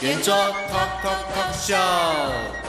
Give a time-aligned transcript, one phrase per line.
[0.00, 2.67] 圆桌 Talk Talk Talk Show。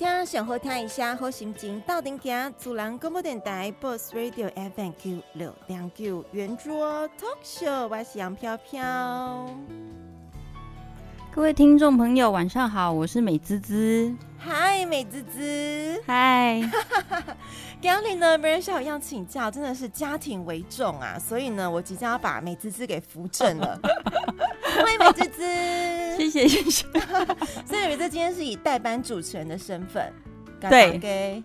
[0.00, 2.54] 听，想好听一下，好心情到顶行。
[2.58, 9.46] 主人广播电台 Boss Radio FM Q 六两九圆桌 Talk Show，我是杨飘飘。
[11.32, 14.12] 各位听众朋友，晚上好，我是美滋滋。
[14.36, 16.02] 嗨，美滋滋。
[16.04, 16.60] 嗨。
[17.80, 23.78] 今天呢，没人像我一样请教，真的是家庭为重啊，所以呢，我即将要把美滋滋给扶正了。
[24.82, 26.86] 欢迎美滋滋，谢谢谢谢。
[27.64, 30.12] 所以美滋今天是以代班主持人的身份，
[30.68, 31.42] 对。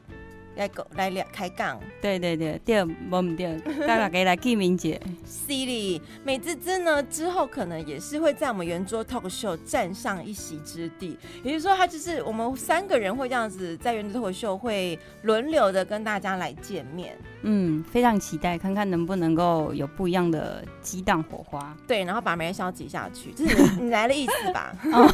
[0.55, 24.73] 来来聊开杠，对对对，第二我们第二，大家可以来记名姐，Silly 美滋滋呢之后可能也是会在我们圆桌 Talk Show 占上一席之地，也就是说，他就是我们三个人会这样子在圆桌 Talk Show 会轮流的跟大家来见面，嗯，非常期待看看能不能够有不一样的激荡火花，对，然后把美人笑挤下去，这是你，你来的意思吧？
[24.93, 25.11] 哦，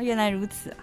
[0.00, 0.76] 原来如此啊！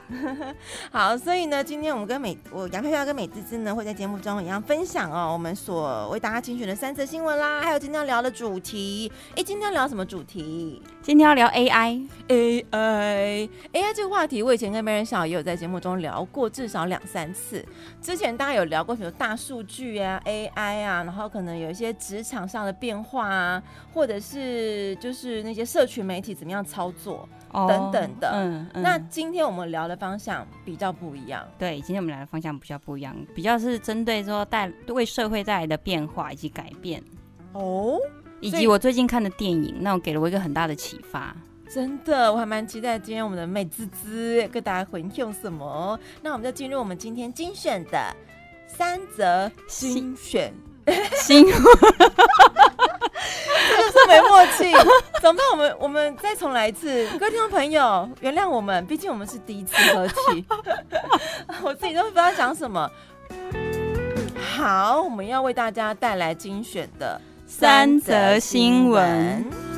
[0.91, 9.11] 好，所以呢，今天我们跟美我杨飘飘跟美滋滋呢，会在节目中一样分享哦，我们所为大家精选的三则新闻啦，还有今天要聊的主题。
[9.35, 10.81] 哎，今天要聊什么主题？
[11.01, 17.63] 今天要聊 AI，AI，AI AI 这个话题，我以前跟美人小也有在节目中聊过，至少两三次。
[18.01, 23.61] 之前大家有聊过什么大数据啊，AI 啊，然后可能有一些职场上的变化啊，
[23.93, 27.27] 或者是就是那些社群媒体怎么样操作。
[27.53, 31.47] 等等的，嗯，嗯，那今天我们聊的方向比较不一样。
[31.57, 37.01] 对，今天我们聊的方向比较不一样，比较是针对说带为社会带来的变化以及改变
[37.53, 37.97] 哦，
[38.41, 41.35] 以及我最近看的电影，那我给了我一个很大的启发。
[41.69, 45.99] 真的，我还蛮期待今天我们的美滋滋跟大家回应什么。
[46.21, 48.15] 那我们就进入我们今天精选的
[48.67, 50.53] 三则新选
[51.21, 51.45] 新。
[53.75, 54.71] 这就是没默契，
[55.21, 55.49] 怎么办？
[55.51, 60.45] 我们我们再重来一次，各位听众朋友，原谅我们，毕竟我们是第一次合体，
[61.63, 62.89] 我自己都不知道讲什么。
[64.55, 69.72] 好，我们要为大家带来精选的三则新闻。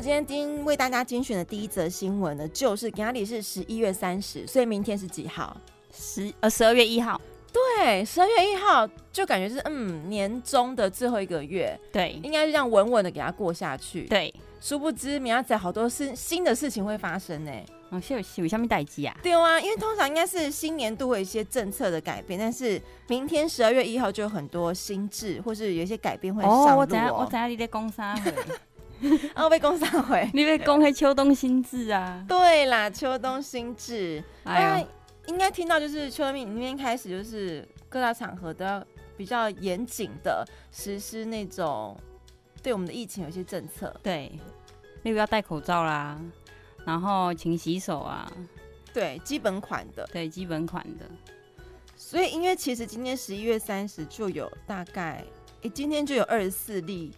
[0.00, 5.56] 今天今为大家精选的第一则新闻呢，就是今天是十一月三十，所以明天是几号？
[5.90, 7.18] 十呃十二月一号。
[7.50, 14.02] 对，十二月一号就感觉是嗯年终的最后一个月，对，应该是这样稳稳的给它过下去。
[14.02, 17.52] 对，殊不知明仔好多事新的事情会发生呢。
[17.88, 19.16] 哦，是有是有什么代志啊？
[19.22, 22.78] 对啊，因为通常应该是新年度会有一些政策的改变，但是
[23.08, 26.72] 明天十二月一号就有很多新制或是有一些改变会上路哦。
[26.72, 28.14] 哦，我知道，我知道你在讲啥。
[29.34, 32.24] 哦，被公三回，你被公黑秋冬心智啊？
[32.26, 34.88] 对啦，秋冬心智，哎呦，
[35.26, 38.82] 应该听到就是秋冬明天开始，就是各大场合都要
[39.16, 41.96] 比较严谨的实施那种
[42.62, 43.94] 对我们的疫情有些政策。
[44.02, 44.32] 对，
[45.02, 46.18] 例如要戴口罩啦，
[46.84, 48.30] 然后勤洗手啊，
[48.94, 51.04] 对，基本款的，对，基本款的。
[51.96, 55.24] 所以，因为其实今天十一月三十就有大概，哎、
[55.62, 57.12] 欸，今天就有二十四例。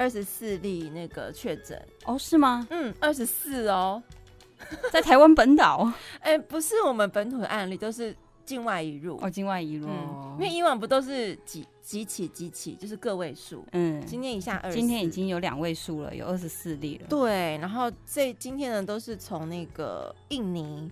[0.00, 2.66] 二十四例那个确诊哦，是吗？
[2.70, 4.02] 嗯，二十四哦，
[4.90, 5.92] 在台湾本岛？
[6.20, 8.16] 哎、欸，不是我们本土的案例，都是
[8.46, 9.18] 境外移入。
[9.20, 13.62] 哦，境外移入、嗯，因为以往不都是几几起几起，就是个位数。
[13.72, 17.06] 嗯，今天一下二，今天已经有两位数了，有二十四例了。
[17.06, 20.90] 对，然后这今天呢，都是从那个印尼。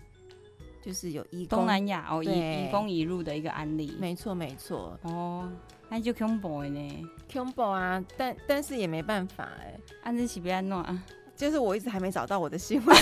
[0.81, 5.47] 就是有移工东南亚哦，移移工移入的一个案例，没错没错哦，
[5.89, 11.03] 那就恐怖呢，恐怖啊，但但是也没办法哎，安这是别弄啊，
[11.37, 13.01] 就是我一直还没找到我的新闻，一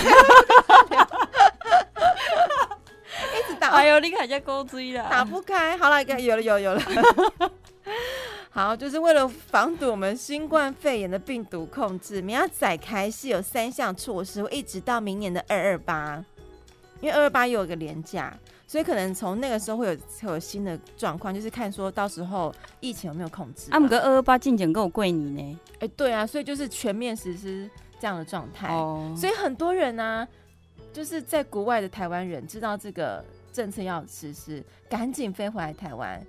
[3.47, 6.81] 直打，哎呦，你看这钩追了，打不开，好 了，有了有了有了，
[8.49, 16.23] 好，就是为了防堵我们新冠肺炎的病毒控制，明仔开是有三项措施，会一直到明年的二二八。
[16.99, 18.35] 因为二二八又有一个连假，
[18.67, 23.71] 所以可能从那个时候会有会有新的状况，就是看说到时候疫情有没有控制。
[23.71, 25.59] 啊，姆哥二二八进检够贵你呢？
[25.75, 27.69] 哎、欸，对啊，所以就是全面实施
[27.99, 28.67] 这样的状态。
[28.73, 30.27] 哦，所以很多人呢、啊，
[30.91, 33.23] 就是在国外的台湾人知道这个
[33.53, 36.21] 政策要实施，赶紧飞回来台湾。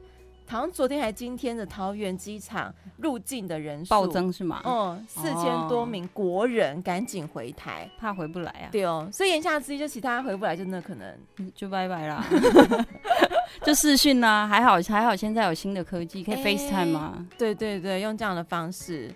[0.49, 4.63] 好像昨天还今天的桃园机场入境的人数暴增是吗？
[4.65, 8.69] 嗯，四千多名国人赶紧回台，怕回不来啊。
[8.73, 11.15] 对哦，所以言下之意就其他回不来，就那可能
[11.55, 12.25] 就拜拜啦，
[13.63, 17.15] 就视讯啊，还好还好，现在有新的科技可以 FaceTime 吗？
[17.19, 17.37] 欸？
[17.37, 19.15] 对对对，用这样的方式。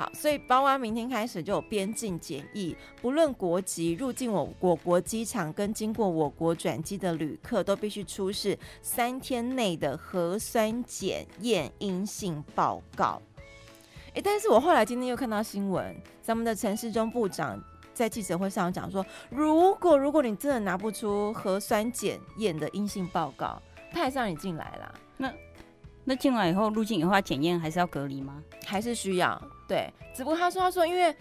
[0.00, 13.20] 好，所以包括明天开始就有边境检疫，不论国籍，入境我我国机场跟经过我国转机的旅客都必须出示三天内的核酸检验阴性报告。
[14.14, 17.62] 哎，但是我后来今天又看到新闻，咱们的陈时中部长
[17.92, 23.60] 在记者会上讲说，如果如果你真的拿不出核酸检验的阴性报告，
[23.92, 24.94] 他还是让你进来啦。
[25.18, 25.30] 那
[26.04, 28.42] 那进来以后入境以后要检验还是要隔离吗？
[28.64, 29.38] 还是需要？
[29.70, 31.14] 对，只不过他说他说，因为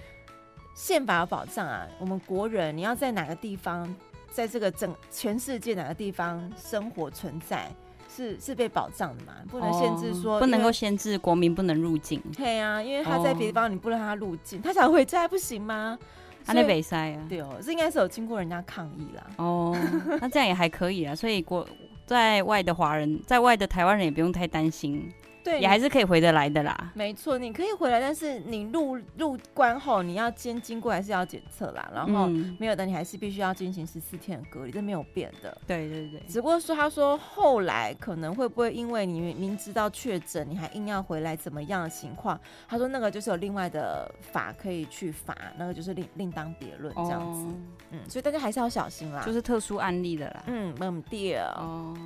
[0.73, 3.87] 宪法有保障啊，我们国人你要在哪个地方，
[4.31, 7.71] 在这个整全世界哪个地方生活存在，
[8.09, 12.19] 是是被保障的嘛，不能限制说，哦、不能够限制国民不能入境。
[12.35, 15.99] 对啊，因为他在别的地方，你不能让他入境，哦、他想回家还不行吗？
[16.43, 19.27] 他那北塞啊，对哦，这应该是有经过人家抗议啦。
[19.37, 19.77] 哦，
[20.19, 21.67] 那这样也还可以啊，所以国
[22.07, 25.07] 在外的华人，在外的台湾人也不用太担心。
[25.49, 26.91] 对，也还是可以回得来的啦。
[26.93, 31.89] 没错，你可以回来，但是你入入关后，你要先经过还是要检测啦。
[31.93, 32.27] 然后
[32.59, 35.57] 没有的，你还是必须要进行十四天的隔离，这没有变的。
[35.65, 36.19] 对对对。
[36.27, 42.39] 只不过说，他说后来可能会不会因为你明知道确诊，你还硬要回来，怎么样的情况？
[42.67, 47.41] 他说那个就是有另外的法可以去罚，那个就是另另当别论这样子。
[47.41, 47.55] 哦、
[47.91, 49.23] 嗯，所以大家还是要小心啦。
[49.25, 50.43] 就是特殊案例的啦。
[50.45, 51.09] 嗯，没有错。
[51.57, 51.97] 哦。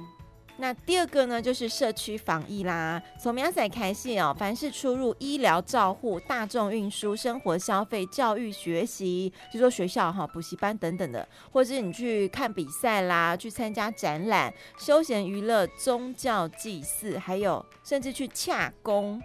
[0.64, 3.02] 那第二个呢，就是社区防疫啦。
[3.20, 19.22] 从明仔开始哦，凡是出入医疗照护、大众运输、生活消费、教育学习，就说学校哈、补习班等等的，或者是你去看比赛啦，去参加展览、休闲娱乐、宗教祭祀，还有甚至去洽公。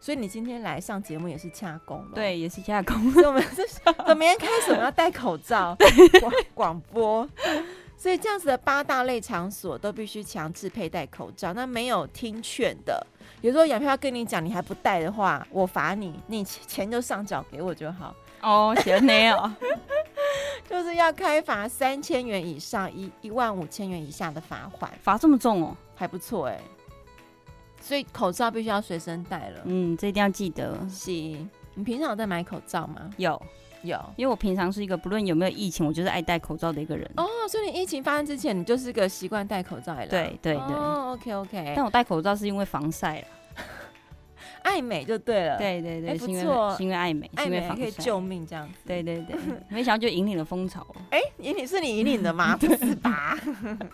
[0.00, 3.12] 所以你今天来上节目也是洽公，对，也是洽公。
[3.12, 3.44] 所以我们
[4.06, 5.76] 从明天开始我们要戴口罩
[6.18, 7.28] 广广播。
[8.00, 11.52] 所以这样子的八大类场所都必须强制佩戴口罩。
[11.52, 13.06] 那没有听劝的，
[13.42, 18.16] 有时候养票要跟你讲，你还不戴的话，我罚你，你钱就上缴给我就好。
[18.40, 19.50] 哦，钱没有，
[20.66, 26.58] 就是要开罚三千元以上一一万五千元以下的罚款，罚这么重哦，还不错哎。
[27.82, 29.60] 所以口罩必须要随身带了。
[29.64, 30.74] 嗯，这一定要记得。
[30.88, 33.10] 是，你平常有在买口罩吗？
[33.18, 33.38] 有。
[33.82, 37.10] 有，因为我平常是一个不论有没有疫情，我就是爱戴口罩的一个人。
[37.16, 40.08] 哦，所以你疫情发生之前，你就是个习惯戴口罩的人。
[40.08, 40.76] 对对对。
[40.76, 41.72] 哦，OK OK。
[41.74, 43.24] 但我戴口罩是因为防晒。
[44.62, 49.36] 爱美就对了，对对对，不错，是因为爱美，爱美可以救命这样子，对对对，
[49.68, 50.86] 没想到就引领了风潮。
[51.10, 52.56] 哎，引领是你引领的吗？
[52.60, 53.36] 不是吧？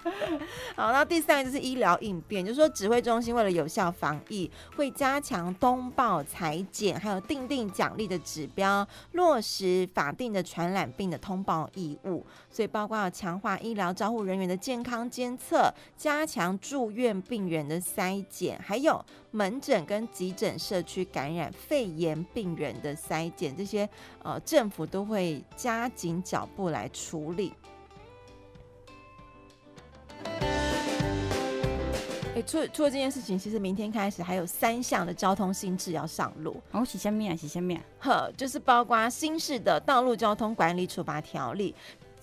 [0.77, 12.25] 好，那第三个就是医疗应变，就是说指挥中心为了有效防疫，会加强通报裁剪，还有定定奖励的指标，落实法定的传染病的通报义务。
[12.57, 23.87] 所以包括要强化医疗照护人员的健康监测，加强住院病人的筛检，还有门诊跟急诊社区感染肺炎病人的筛检，这些
[24.23, 27.53] 呃政府都会加紧脚步来处理。
[32.35, 36.59] 哎，除除了这件事情，其实明天开始还有三项的交通新制要上路。
[36.71, 37.37] 哦，是什么啊？
[37.37, 37.81] 是什么啊？
[37.99, 41.75] 呵，就是包括新式的道路交通管理处罚条例。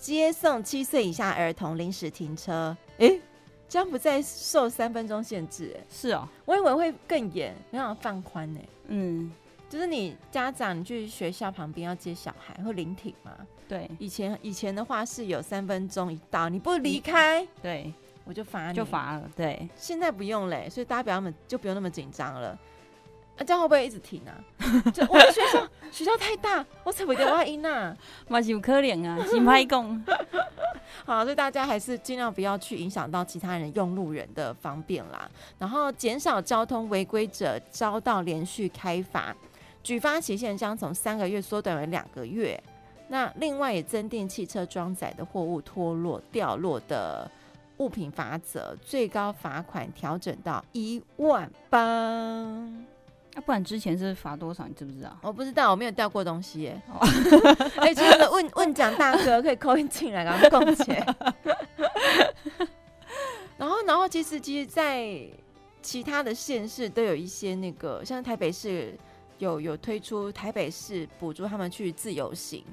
[0.04, 3.20] 接送七岁以下儿童临时停车，哎、欸，
[3.66, 9.32] 将不再受三分钟限制，哎，是哦，我以为会更严，没想到放宽呢，嗯，
[9.70, 13.32] 就是你家长你去学校旁边要接小孩会临停嘛？
[13.66, 17.90] 对，以前以前的话是有三分钟一到，你不离开，对，
[18.24, 19.30] 我就罚你，就罚了。
[19.34, 22.58] 对，现在不用嘞，所以大家不要那么就不用那么紧张了。
[23.36, 24.32] 啊，这样会不会一直停啊？
[24.92, 27.96] 就我的学校 学校太大，我扯不掉外音呐，
[28.28, 30.04] 嘛是有可怜啊，心歹讲。
[31.04, 39.34] 好，所以大家还是尽量不要去影响到其他人用路人的方便啦，然后减少交通违规者遭到连续开罚，
[39.82, 42.62] 举发期限将从三个月缩短为两个月。
[43.08, 47.30] 那另外也增订汽车装载的货物脱落、掉落的
[47.76, 51.78] 物品罚则，最高罚款调整到一万八。
[53.34, 54.66] 啊，不然之前是罚多少？
[54.66, 55.16] 你知不知道？
[55.22, 56.80] 我不知道，我没有掉过东西耶。
[57.76, 61.04] 哎，这个问问蒋大哥可以扣音进来，然 后共钱。
[63.56, 65.18] 然后，然后其实其实，在
[65.82, 68.96] 其他的县市都有一些那个，像台北市
[69.38, 72.64] 有有推出台北市补助他们去自由行，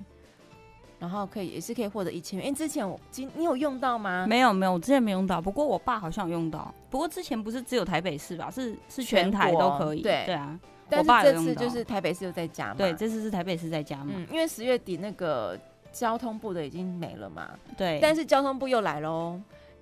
[1.01, 2.48] 然后可以也是可以获得一千元。
[2.48, 4.27] 因为之前我今你有用到吗？
[4.29, 5.41] 没有没有，我之前没用到。
[5.41, 6.72] 不过我爸好像有用到。
[6.91, 8.51] 不过之前不是只有台北市吧？
[8.51, 10.03] 是是全台都可以。
[10.03, 12.75] 对对啊，但是这次就是台北市又在加嘛。
[12.77, 14.12] 对，这次是台北市在加嘛。
[14.15, 15.60] 嗯，因为十月底那个
[15.91, 17.50] 交通部的已经没了嘛。
[17.75, 17.98] 对。
[18.00, 19.41] 但是交通部又来喽，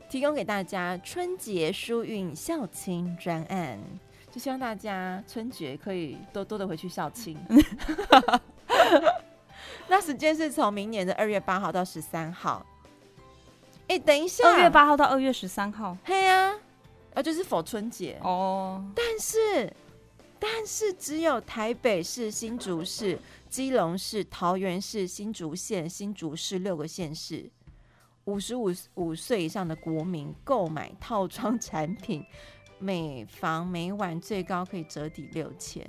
[0.09, 3.77] 提供给大家春节疏运孝亲专案，
[4.31, 7.38] 就希望大家春节可以多多的回去孝亲。
[9.89, 12.65] 那时间是从明年的二月八号到十三号。
[13.88, 15.98] 哎，等一下，二月八号到二月十三号。
[16.05, 16.55] 嘿呀。
[17.15, 19.74] 啊，就是否春节哦，但是
[20.38, 23.17] 但是只有台北市、新竹市、
[23.50, 27.50] 基隆市、桃园市、新竹县、新竹市六个县市，
[28.25, 32.24] 五十五五岁以上的国民购买套装产品，
[32.77, 35.84] 每房每晚最高可以折抵六千。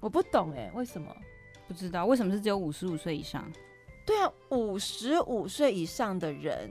[0.00, 1.14] 我不懂哎，为什么？
[1.66, 3.50] 不知道为什么是只有五十五岁以上？
[4.06, 6.70] 对啊，五十五岁以上的人，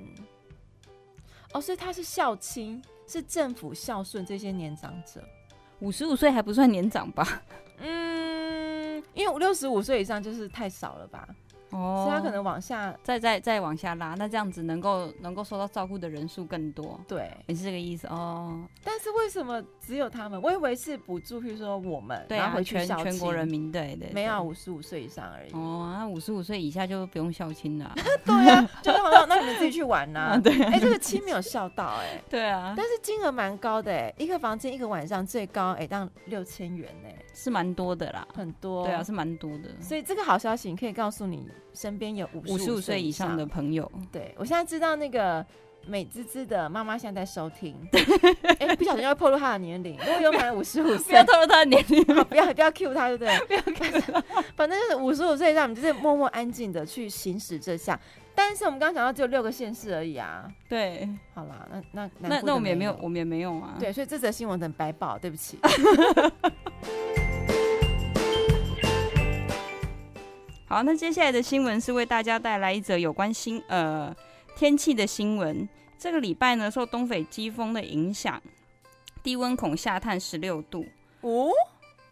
[1.54, 2.82] 哦，所以他是孝亲。
[3.06, 5.22] 是政府孝顺这些年长者，
[5.80, 7.44] 五十五岁还不算年长吧？
[7.80, 11.28] 嗯，因为五六十五岁以上就是太少了吧。
[11.74, 17.00] 哦，所以他可能往下再再再往下拉，那这样子能够能够受到照顾的人数更多。
[17.08, 18.64] 对，也是这个意思哦。
[18.84, 20.42] 但是为什么只有他们？
[20.42, 25.52] 我以为是补助，譬如说我们，对啊，全全国人民，对对，没有五十五岁以上而已。
[25.54, 27.92] 哦，那五十五岁以下就不用孝亲了。
[28.24, 28.93] 对啊，就
[29.28, 30.40] 那你们自己去玩呐。
[30.44, 32.22] 对，哎，这个亲没有笑到哎。
[32.30, 38.86] 对啊，但是金额蛮高的哎，一个房间一个晚上最高哎当六千元哎，是蛮多的啦，很多。
[38.86, 39.70] 对啊，是蛮多的。
[39.82, 45.46] 所以这个好消息，你可以告诉你身边有五十五岁以上的朋友，对，我现在知道那个
[45.86, 47.76] 美滋滋的妈妈现在在收听，
[48.60, 53.38] 哎、欸，不小心要透露她的年龄， 如果有满五十五岁，不要透露她的年龄，不要不要 cue 她，对不对？
[53.74, 54.24] 不要
[54.56, 58.00] 反正就是五十五岁以上，你就是默默安静的去行使这项。
[58.36, 65.60] 但是我们刚刚讲到只有六个县市而已啊，对，好啦，那那那那我们也没有，我们也没用啊，对，所以这则新闻等白报，对不起。
[70.66, 74.16] 好，那接下来的新闻是为大家带来一则有关新呃
[74.56, 75.68] 天气的新闻。
[76.00, 78.42] 这个礼拜呢，受东北季风的影响，
[79.22, 80.86] 低温恐下探十六度。
[81.22, 81.50] 哦。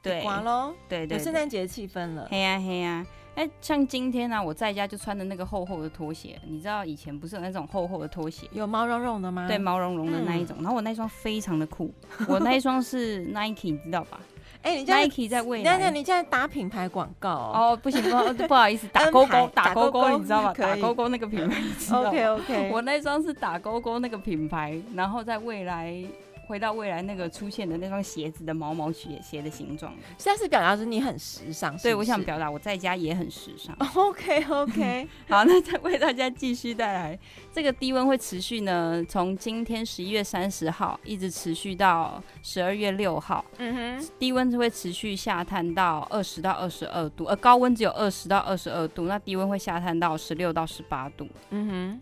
[0.04, 2.28] 对，完喽，对对，有圣诞节的气氛了。
[2.32, 9.48] 嘿呀嘿呀，哎，像今天呢、啊，我在家就穿的那个厚厚的拖鞋，你知道以前不是有那种厚厚的拖鞋，有毛茸茸的吗？
[9.48, 10.58] 对，毛茸茸的那一种。
[10.60, 11.94] 嗯、然后我那双非常的酷，
[12.28, 14.20] 我那一双是 Nike，你知道吧？
[14.62, 17.80] 哎，你 Nike 在未来，你你现在打品牌广告哦？
[17.82, 20.54] 不行，不不好意思，打勾勾，打勾勾，你知道吗？
[20.54, 26.04] 打勾勾那个品牌，OK OK，我那双是打勾勾那个品牌，然后在未来。
[26.52, 33.74] 回到未来那个出现的那双鞋子的毛毛鞋鞋的形状，现在是表达是你很时尚，对，我想表达我在家也很时尚。
[33.96, 37.18] OK OK， 好，那再为大家继续带来
[37.54, 43.46] 这个低温会持续呢，从今天十一月三十号一直持续到十二月六号。
[43.58, 51.26] 嗯哼，低温是会持续下探到二十到二十二度，而高温只有二十到二十二度，那低温会下探到十六到十八度。
[51.52, 52.02] 嗯哼，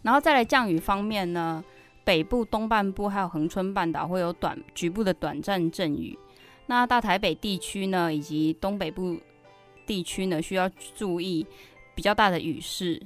[0.00, 1.62] 然后再来降雨方面呢？
[2.04, 6.18] 北部、东半部还有恒春半岛会有短局部的短暂阵雨，
[6.66, 9.16] 那大台北地区呢，以及东北部
[9.86, 11.46] 地区呢，需要注意
[11.94, 13.00] 比较大的雨势。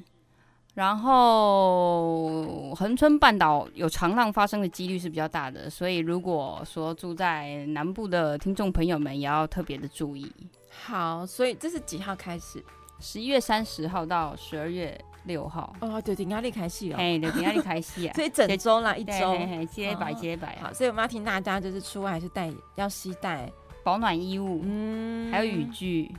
[0.74, 10.30] 然后恒春半岛有长浪发生的几率是比较大的，所以如果说住在南部的听众朋友们也要特别的注意。
[10.70, 12.62] 好，所以这是几号开始？
[13.00, 14.98] 十一月三十号到十二月。
[15.26, 19.36] 六号哦，对，顶压力开戏哦，哎，对，顶压力开戏啊， 所以整周啦，一周，
[19.70, 23.50] 接摆接摆，好，所以我们要听大家就是出外还是带要携带
[23.84, 26.14] 保暖衣物，嗯，还有雨具，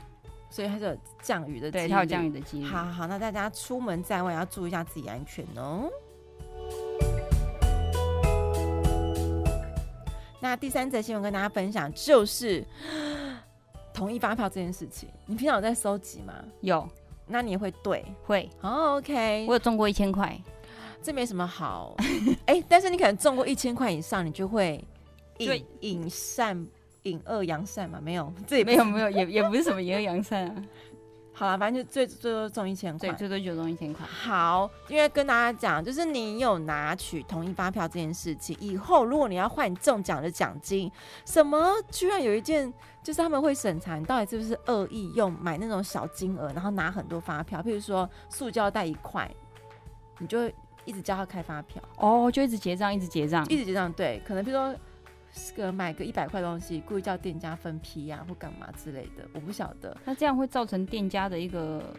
[0.50, 2.66] 所以它是有降雨的，对，它有降雨的机率。
[2.66, 5.90] 好好，那大家出门在外要注意一下自己安全哦。
[10.40, 12.64] 那第三则新闻跟大家分享就是
[13.92, 16.32] 统一发票这件事情，你平常有在收集吗？
[16.60, 16.88] 有，
[17.28, 18.04] 那你也会对？
[18.24, 18.48] 会。
[18.60, 20.36] 哦，OK，我有中过一千块，
[21.02, 21.94] 这没什么好。
[22.46, 24.84] 哎、欸，但是你可能中过一千块以上，你就会
[25.38, 26.66] 隐隐善。
[27.04, 27.98] 隐恶扬善嘛？
[28.02, 30.54] 没有，这也没有没有，也也不是什么隐恶扬善啊。
[31.38, 34.04] 好了，反正就最最多中一千块，对，最多就中一千块。
[34.04, 40.90] 好，因为跟大家讲，就是你有拿取同一发票这件事情，以后如果你要换中奖的奖金，
[41.24, 49.30] 什么居然有一件，就是他们会审查你到底是不是恶意用买那种小金额，然后拿很多发票，譬如说塑胶袋一块，
[50.18, 50.50] 你就
[50.84, 54.74] 一直叫他开发票，哦，就一直结账，一直结账，一直结账，对，可能譬如说。
[55.56, 59.96] 个买个一百块东西，故意叫店家分批呀、或干嘛之类的，我不晓得。
[60.04, 61.94] 那这样会造成店家的一个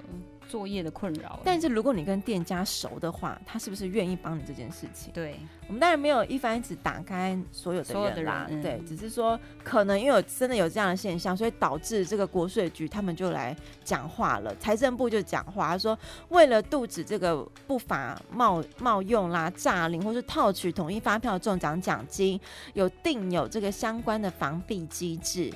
[0.50, 1.40] 作业的困扰。
[1.46, 5.14] 但是如果你跟店家熟的话，他是不是愿意帮你这件事情？
[5.14, 15.98] 对，我们当然没有一番子打开所有的人啦，人嗯、对，只是说可能因为有真的有这样的现象，所以导致这个国税局他们就来讲话了，财政部就讲话，他说
[16.30, 22.40] 为了杜止这个不法冒冒用啦、诈领或是套取统一发票中奖奖金，
[22.74, 25.54] 有定有这个相关的防避机制。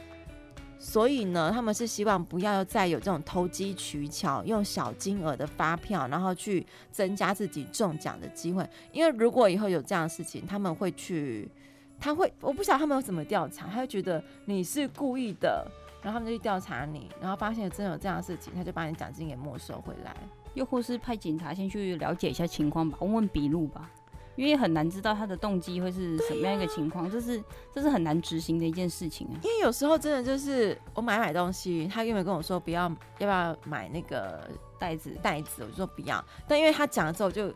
[0.86, 8.68] 所以呢，他们是希望不要再有这种投机取巧，用小金额的发票，然后去增加自己中奖的机会。
[8.92, 11.50] 因为如果以后有这样的事情，他们会去，
[11.98, 15.66] 他会，我不晓得他们有怎么调查，他会觉得你是故意的，
[16.02, 20.14] 然后他们就去调查你，然后发现真的有这样的事情，他就把你奖金给没收回来，
[20.54, 23.90] 又或是派警察先去了解一下情况吧，问问笔录吧。
[24.36, 29.38] 因为很难知道他的动机会是什么样一个情况，啊，这是这是很难执行的一件事情啊。
[29.44, 34.50] 因为有时候真的就是我买买东西，他原本跟我说不要，要不要买那个
[34.80, 36.24] 袋子袋子，我就说不要。
[36.48, 37.54] 但因为他讲了之后，就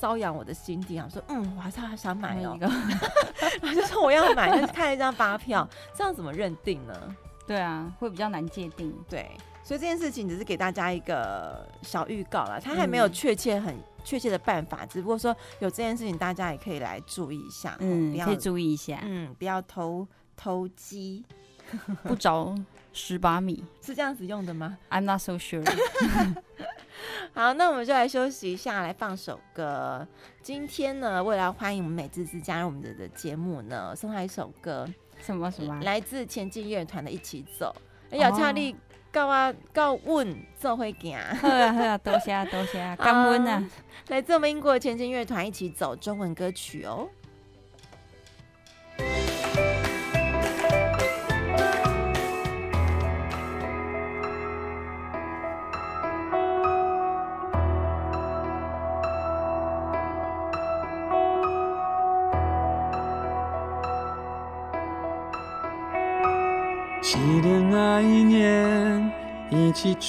[0.00, 3.74] 瘙痒我的心底，想说嗯，我还是还想买哦， 喔。
[3.74, 7.16] 就说我要买，但是看了一张发票，这样怎么认定呢？
[7.46, 8.92] 对啊，会比较难界定。
[9.08, 9.30] 对，
[9.62, 13.76] 所以这件事情只是给大家一个小预告啦，他还没有确切很。
[14.04, 17.76] 确切的办法，只不过说有这件事情，大家也可以来注意一下。
[17.80, 19.00] 嗯，可以注意一下。
[19.02, 21.24] 嗯，不要偷偷鸡，
[22.04, 22.54] 不着
[22.92, 25.64] 十八米，是这样子用的吗？I'm not so sure。
[27.34, 30.06] 好，那我们就来休息一下，来放首歌。
[30.42, 34.86] 今天呢，为了欢迎我们美滋滋加入我们的的节目呢，送他一首歌，
[35.20, 35.80] 什么什么？
[35.82, 37.74] 来自前进乐团的《一起走》。
[38.12, 38.76] 哎呀，恰丽。
[39.10, 43.62] 告啊教阮做会行，好啊好啊，多谢多谢， 感恩啊！
[44.08, 47.06] 来自我们英国前进乐团一起走中文歌曲哦。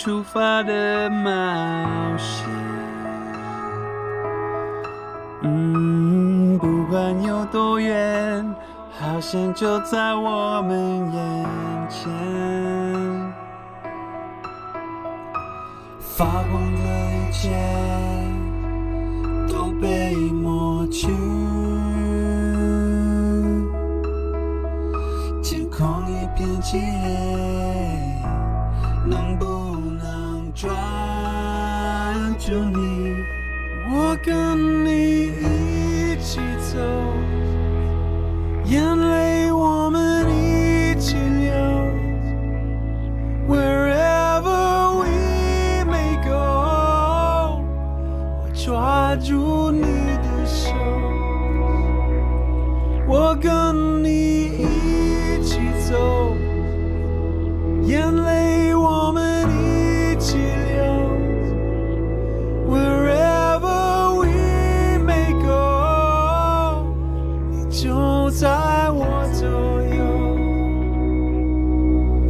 [0.03, 1.31] 出发的冒
[2.17, 2.45] 险，
[5.43, 8.45] 嗯，不管有多远，
[8.99, 11.32] 好像就在我们眼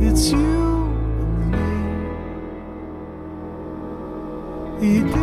[0.06, 1.68] It's you and me，
[4.82, 5.23] 一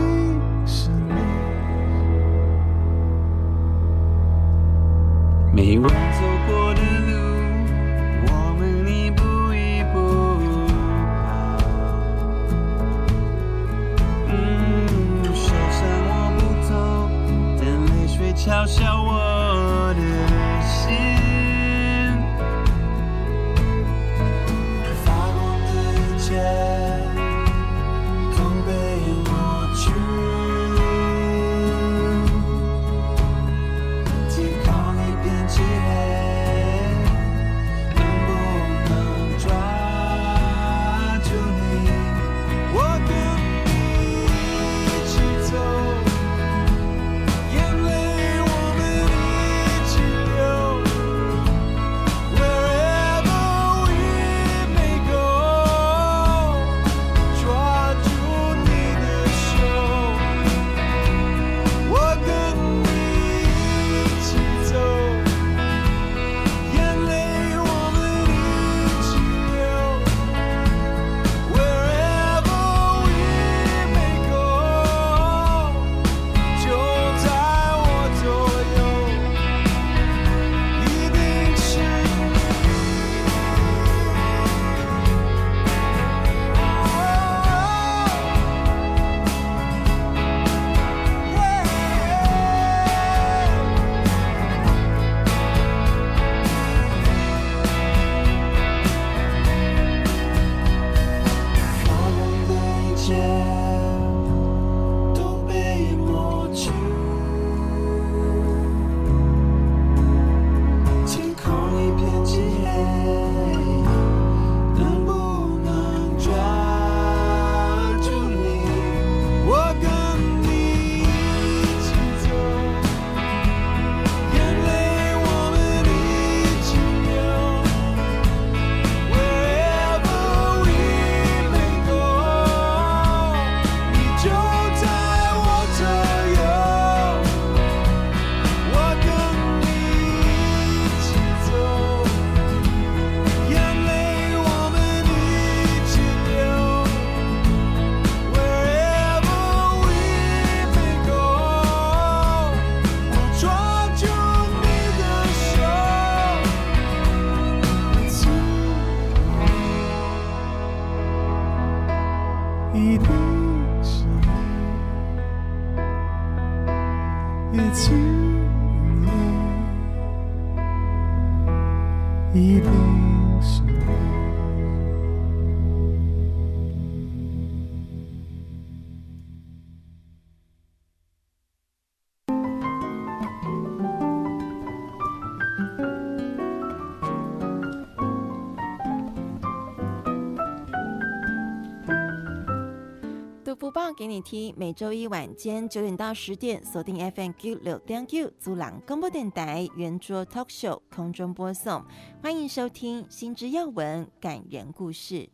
[193.70, 201.84] 报给你听，每周一晚间九点到十点，锁定 FM Q 六点 Q 祖朗广播电台圆桌 Talk Show 空中播送，
[202.20, 205.28] 欢迎收听新知要闻感人故事。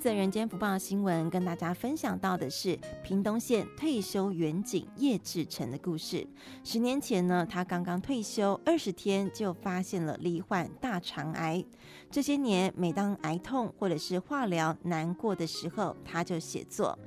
[0.00, 6.26] 则人间福报新闻跟大家分享到的是屏东县退休员警叶志成的故事。
[6.64, 11.62] 十年前呢，他刚刚退休二十天就发现了罹患大肠癌。
[12.10, 16.98] 这些年，每当癌痛或者是化疗难过的时候，他就写作，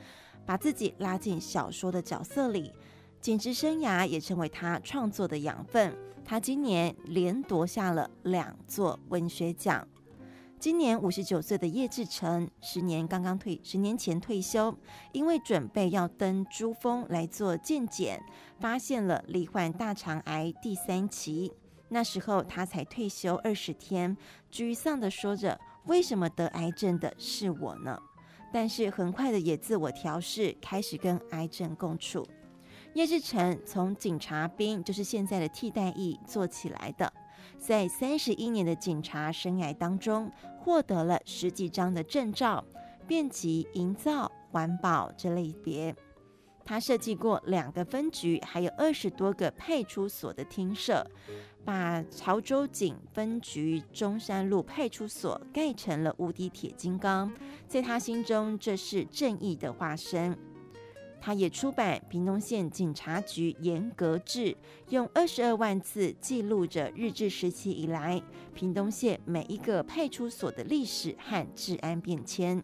[0.45, 2.71] 把自己拉进小说的角色里。
[3.19, 5.91] 警职生涯也成为他创作的养分。
[6.23, 9.85] 他今年连夺下了两座文学奖。
[10.63, 14.73] 今年五十九岁的叶志成，十年刚刚退，十年前退休，
[15.11, 18.23] 因为准备要登珠峰来做健检，
[18.61, 21.51] 发现了罹患大肠癌第三期。
[21.89, 24.15] 那时候他才退休二十天，
[24.49, 27.99] 沮丧地说着：“为什么得癌症的是我呢？”
[28.53, 32.25] 但是很快的也自我调试，开始跟癌症共处。
[32.93, 37.11] 叶志成从警察兵，就是现在的替代役做起来的。
[37.65, 42.61] 在三十一年的警察生涯当中，获得了十几张的证照，
[43.07, 45.95] 遍及营造、环保这类别。
[46.65, 51.09] 他设计过两个分局，还有二十多个派出所的厅舍，
[51.63, 57.33] 把潮州警分局中山路派出所盖成了无敌铁金刚。
[57.65, 60.37] 在他心中，这是正义的化身。
[61.25, 64.47] 他也出版《屏东县警察局严格制》，
[64.89, 68.21] 用二十二万字记录着日治时期以来
[68.53, 72.61] 屏东县每一个派出所的历史和治安变迁。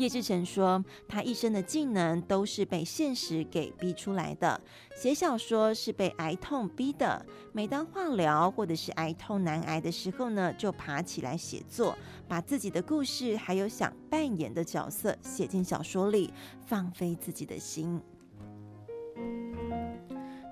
[0.00, 4.58] 叶志成说：“他一生的技能都是被现实给逼出来的。
[4.96, 7.26] 写小说是被癌痛逼的。
[7.52, 11.94] 每当化疗或者是癌痛难挨的时候呢，就爬起来写作，
[12.26, 16.32] 把自己的故事还有想扮演的角色写进小说里，
[16.64, 18.00] 放飞自己的心。”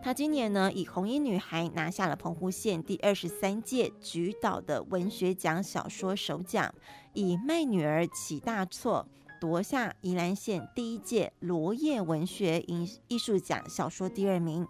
[0.03, 6.75] 他今年呢，以《红衣女孩》拿下了澎湖县第二十三届菊岛的文学奖小说首奖，
[7.15, 9.07] 以《卖女儿起大错》。
[9.40, 14.66] 夺下宜兰县第一届罗叶文学影艺术奖小说第二名。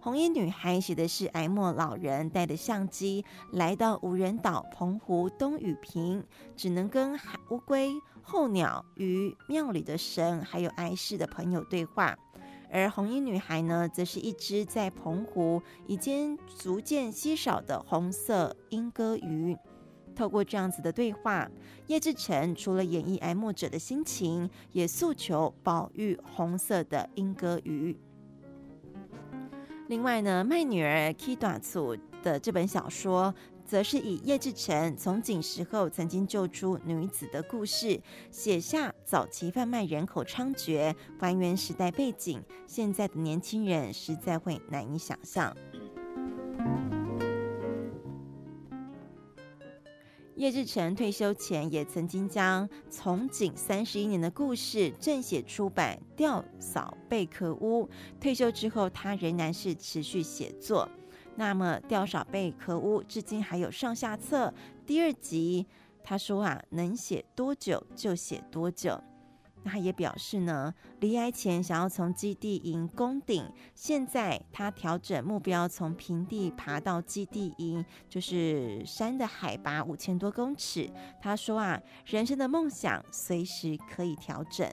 [0.00, 6.22] 红衣女孩写的是癌末老人带着相机来到无人岛澎湖东屿坪，
[6.54, 12.14] 只能跟海乌龟、候鸟、鱼、庙里的神还有哀逝的朋友对话。
[12.70, 19.56] 而红衣女孩呢，则是一只在澎湖已经逐渐稀少的红色莺歌鱼。
[20.14, 21.50] 透过这样子的对话，
[21.88, 27.96] 叶志成除了演绎癌末者的心情，也诉求保育红色的莺歌鱼。
[29.88, 33.34] 另外呢，卖女儿 Kida 的这本小说，
[33.66, 38.00] 则是以叶志成从警时候曾经救出女子的故事，
[38.30, 45.54] 写下早期贩卖人口猖獗，还原时代背景，现在的年轻人实在会难以想象。
[50.36, 57.86] 叶志成退休前也曾经将从警三十一年的故事正写出版《吊扫贝壳屋》。
[58.20, 60.88] 退休之后，他仍然是持续写作。
[61.36, 64.52] 那么，《吊扫贝壳屋》至今还有上下册。
[64.84, 65.66] 第二集，
[66.02, 69.00] 他说啊，能写多久就写多久。
[69.64, 80.90] 他也表示呢，离埃前想要从基地营攻顶，现在他调整目标，从平地爬到基地营，就是山的海拔五千多公尺。
[81.20, 84.70] 他说啊，人生的梦想随时可以调整。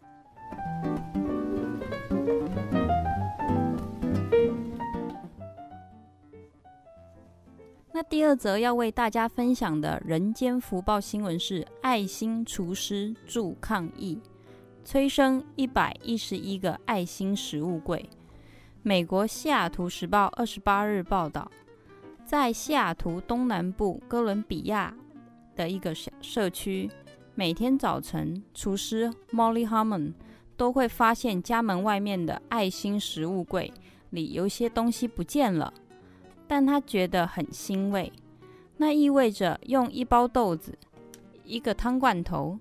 [7.94, 14.20] 那第二则要为大家分享的人间福报新闻是：爱心厨师助抗疫。
[14.84, 18.10] 催生一百一十一个爱心食物柜。
[18.84, 21.50] 美国西雅图时报二十八日报道，
[22.26, 24.94] 在西雅图东南部哥伦比亚
[25.56, 26.90] 的一个小社区，
[27.36, 30.14] 每天早晨，厨师 Molly Harmon
[30.58, 33.72] 都会发现家门外面的爱心食物柜
[34.10, 35.74] 里有些东西不见了。
[36.48, 38.12] 但他觉得很欣慰。
[38.78, 40.78] 那意味着用一包豆子、
[41.46, 42.58] 一个汤罐头、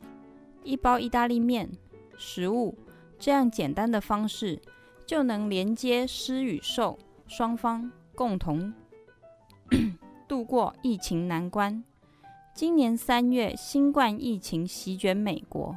[0.63, 1.69] 一包意大利面、
[2.21, 2.77] 食物
[3.19, 4.61] 这样简单的方式，
[5.07, 8.73] 就能连接施与受双方，共同
[10.29, 11.83] 度过疫情难关。
[12.55, 15.75] 今年三月，新冠疫情席卷美国。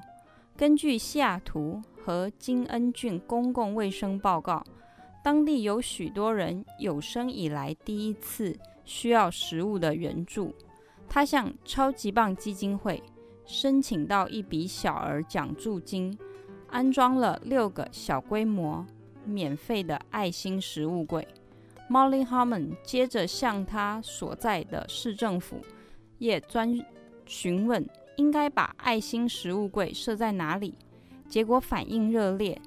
[0.58, 4.62] 根据西雅图和金恩郡公共卫生报告，
[5.24, 10.54] 当地有许多人有生以来第一次需要食物的援助。
[11.08, 13.02] 他向超级棒基金会
[13.46, 16.18] 申请到一笔小额奖助金，
[16.74, 18.86] 安装了六个小规模
[19.24, 21.26] 免费的爱心食物柜。
[21.90, 25.62] Molly Harmon 接着向他所在的市政府
[26.18, 26.78] 也专
[27.26, 27.88] 询问。
[28.18, 30.76] 应该把爱心食物柜设在哪里？
[31.28, 32.62] 结果反应热烈，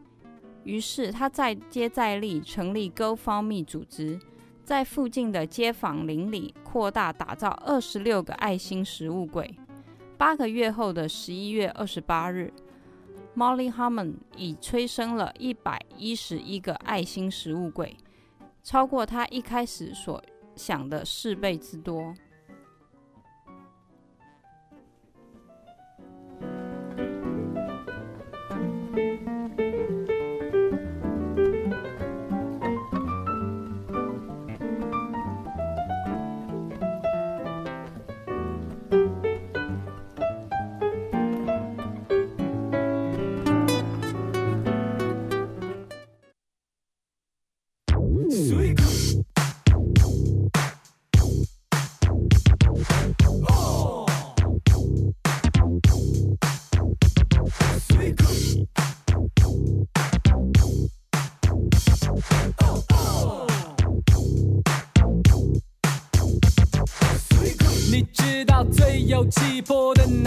[0.64, 4.19] 于是他再接再厉，成立 GoFundMe 组织，
[4.64, 9.57] 在附近的街坊邻里扩大打造二十六个爱心食物柜。
[10.19, 12.53] 八个月后的十一月二十八日
[13.37, 17.96] ，Molly Harmon 已催生了一百一十一个爱心食物柜，
[18.62, 20.22] 超过她一开始所
[20.55, 22.14] 想的四倍之多。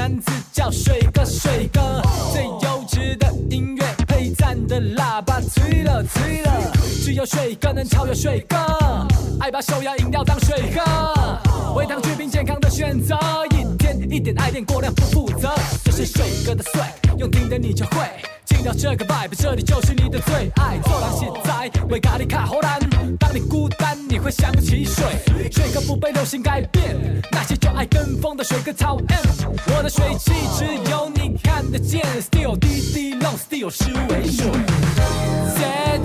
[0.09, 2.01] 名字叫水哥，水哥
[2.33, 6.51] 最优质的音乐配赞的喇叭吹了吹了，
[7.03, 8.57] 只有水哥能超越水哥，
[9.39, 13.15] 爱把手摇饮料当水喝，微糖去冰健康的选择，
[13.51, 15.53] 一天一点爱恋过量不负责，
[15.85, 17.97] 这是水哥的 swag，用听的你就会。
[18.47, 20.79] 听到这个 vibe，这里就是你的最爱。
[20.79, 22.78] 做人实在，为咖喱卡荷兰。
[24.29, 25.05] 想起水。
[25.51, 26.95] 水哥不被流行改变，
[27.31, 29.53] 那些就爱跟风的水哥操 M。
[29.75, 34.49] 我的水汽只有你看得见，Still 滴滴 long still 是为水。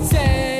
[0.09, 0.54] 给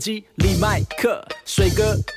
[0.00, 0.26] technology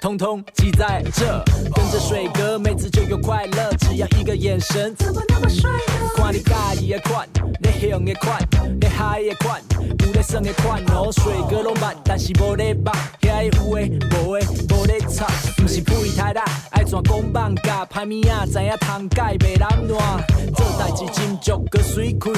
[0.03, 1.41] 通通挤在这，
[1.73, 5.77] 跟着水哥，妹子就有快乐，只要一个眼神，怎么那么帅呢？
[6.17, 7.25] 看你介意的款，
[7.61, 8.37] 你喜的款，
[8.81, 9.61] 你嗨的款，
[10.05, 11.09] 有咧耍的款哦。
[11.09, 20.21] 水哥拢捌，但是无咧捌，遐有的无的无咧吵，不是屁太大，爱怎讲放假，歹物仔知影通改袂难乱，
[20.53, 22.29] 做代志真足阁水开，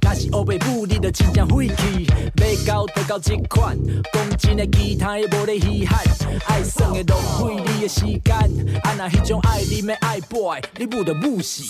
[0.00, 3.76] 若是乌白母，你着真正废气，要搞得搞这款，
[4.14, 4.66] 讲真的。
[4.72, 5.98] 其他的无咧稀罕，
[6.46, 8.34] 爱算浪费你的时间。
[8.82, 11.62] 啊那迄种爱你的爱白你不得不死。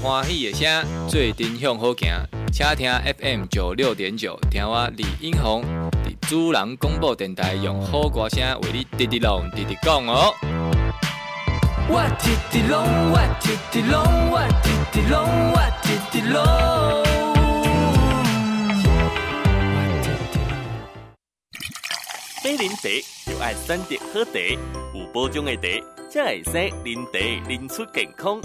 [0.00, 2.08] 欢喜的声，做阵向好行，
[2.52, 5.64] 请听 FM 九六点九，听我李英宏，
[6.04, 10.32] 伫主人广播电台用好歌声为你滴滴龙滴滴讲哦。
[11.88, 15.20] 我滴滴龙，我滴滴龙，我滴滴龙，
[15.52, 16.44] 我滴滴龙。
[22.44, 22.88] 买零茶
[23.26, 24.38] 就爱选择好茶，
[24.94, 25.68] 有保障的茶，
[26.08, 26.52] 才会使
[26.84, 28.40] 零茶零出健康。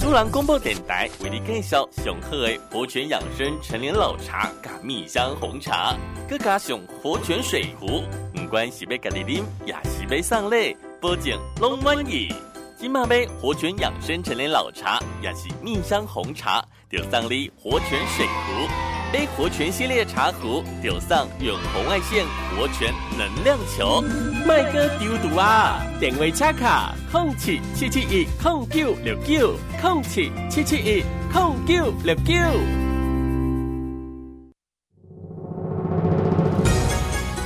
[0.00, 5.96] 主人广播电台为你介绍上好的活泉养生陈年老茶甲蜜香红茶，
[6.28, 8.02] 佮加上活泉水壶，
[8.34, 12.32] 唔管是要家己啉，也是要送礼，保证拢满意。
[12.78, 18.68] 今嘛买活泉养生陈年老茶，也是蜜香红茶，就送你活泉水壶；
[19.14, 24.02] 买活泉系列茶壶，就送远红外线活泉能量球。
[24.46, 25.80] 卖个丢毒啊！
[25.98, 31.02] 电话插卡：空七七七一空九六九空七七七一
[31.32, 32.34] 空九六九。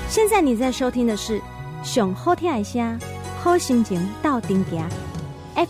[0.09, 1.41] 现在你在收听的是
[1.85, 2.99] 熊好听爱声，
[3.41, 4.89] 好心情到顶家。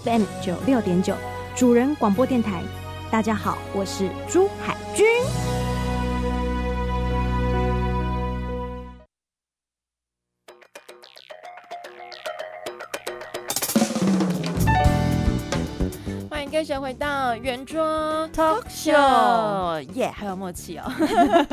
[0.03, 1.15] FM 九六点九，
[1.55, 2.63] 主人广播电台。
[3.09, 5.07] 大家好，我是朱海军。
[16.29, 20.93] 欢迎各位回到圆桌 Talk Show，耶，yeah, 还有默契哦。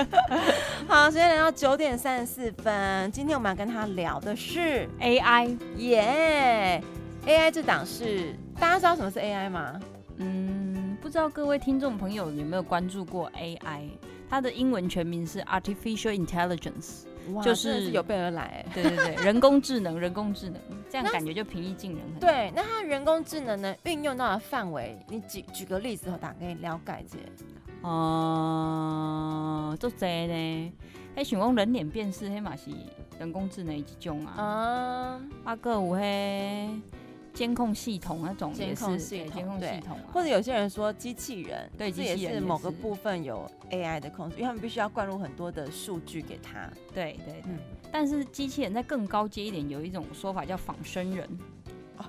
[0.89, 6.83] 好，时间来到九点三十四分，今天我们要跟他聊的是 AI，耶。
[7.25, 9.79] AI 这档是大家知道什么是 AI 吗？
[10.17, 10.52] 嗯，不
[11.13, 13.87] 知道各位听众朋友有没有关注过 AI？
[14.27, 17.03] 它的英文全名是 Artificial Intelligence，
[17.33, 18.65] 哇就是，是有备而来。
[18.73, 20.59] 对对对，人工智能，人工智能，
[20.89, 22.19] 这样感觉就平易近人很。
[22.19, 27.17] 对，那它人工智能呢运用到的范围，你举举个例子，我打给你了解一下。
[27.83, 30.73] 哦，做这呢？
[31.13, 32.71] 哎，想讲人脸辨识，黑马是
[33.19, 34.33] 人工智能一种啊。
[34.41, 36.71] 啊，阿个有嘿。
[37.33, 46.69] 监控系统那种也是监控系统，啊，或者有些人说机器人，对，这也是某个部分有 AI 的控制，因为他们必须要灌入很多的数据给他。
[46.93, 47.57] 对对对，嗯，
[47.91, 51.27] 但是机器人在更高阶一点，有一种说法叫仿生人，
[51.97, 52.05] 哦，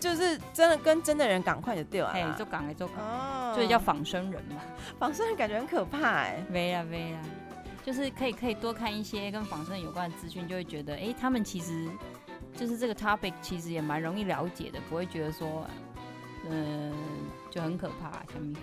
[0.00, 4.62] 就是真的跟真的人赶快就对了，哎，就赶快就赶，所以叫仿生人嘛。
[4.98, 7.22] 仿生人感觉很可怕哎，没啊没啊，
[7.84, 11.86] 就是可以可以多看一些跟仿生人有关的资讯，就会觉得哎，欸，他们其实。
[12.54, 15.66] 就是这个 topic 其实也蛮容易了解的，不会觉得说，
[16.48, 16.94] 嗯、
[17.50, 18.60] 就很可怕，小米会。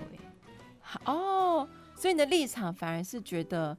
[1.06, 3.78] 哦，所以你的立场反而是觉得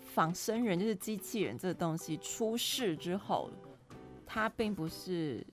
[0.00, 3.50] 仿生人就是机器人这个东西出世之后，
[4.24, 5.46] 它并不是。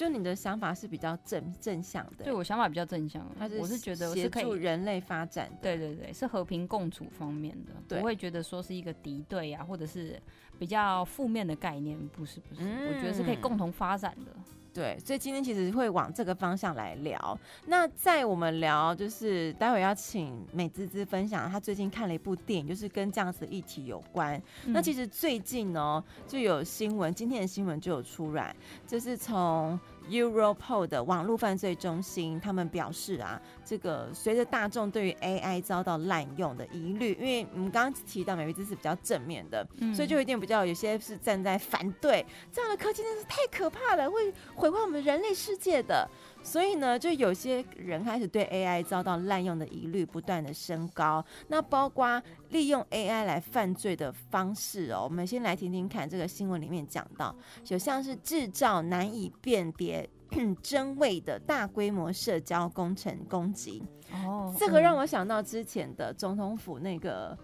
[0.00, 10.18] 就你的想法是比较正正向的，对，我想法比较正向，是我是觉得协助人类发展，对对对，是和平共处方面的，对不会觉得说是一个敌对啊，或者是
[10.58, 14.32] 比较负面的概念，不是不是，嗯，我觉得是可以共同发展的。
[14.72, 17.38] 对，所以今天其实会往这个方向来聊。
[17.66, 24.40] 那在我们聊，就是待会要请美滋滋分享，她最近看了一部电影，就是跟这样子的议题有关。
[24.64, 29.78] 嗯、那其实最近呢，就有新闻，今天的新闻就有出来，就是从。
[30.08, 46.08] Europol 的网络犯罪中心，他们表示啊，这个随着大众对于 AI 遭到滥用的疑虑，因为我们刚刚提到美姿是比较正面的，嗯，所以就有点比较有些是站在反对这样的科技，真是太可怕了，会毁坏我们人类世界的。
[46.42, 51.24] 所以呢，就有些人开始对 AI 遭到滥用的疑虑不断的升高。
[51.48, 57.34] 那包括利用 AI 来犯罪的方式哦，我们先来听听看这个新闻里面讲到，
[57.68, 60.08] 有像是制造难以辨别
[60.62, 63.82] 真伪的大规模社交工程攻击。
[64.12, 67.38] 哦，这个让我想到之前的总统府那个。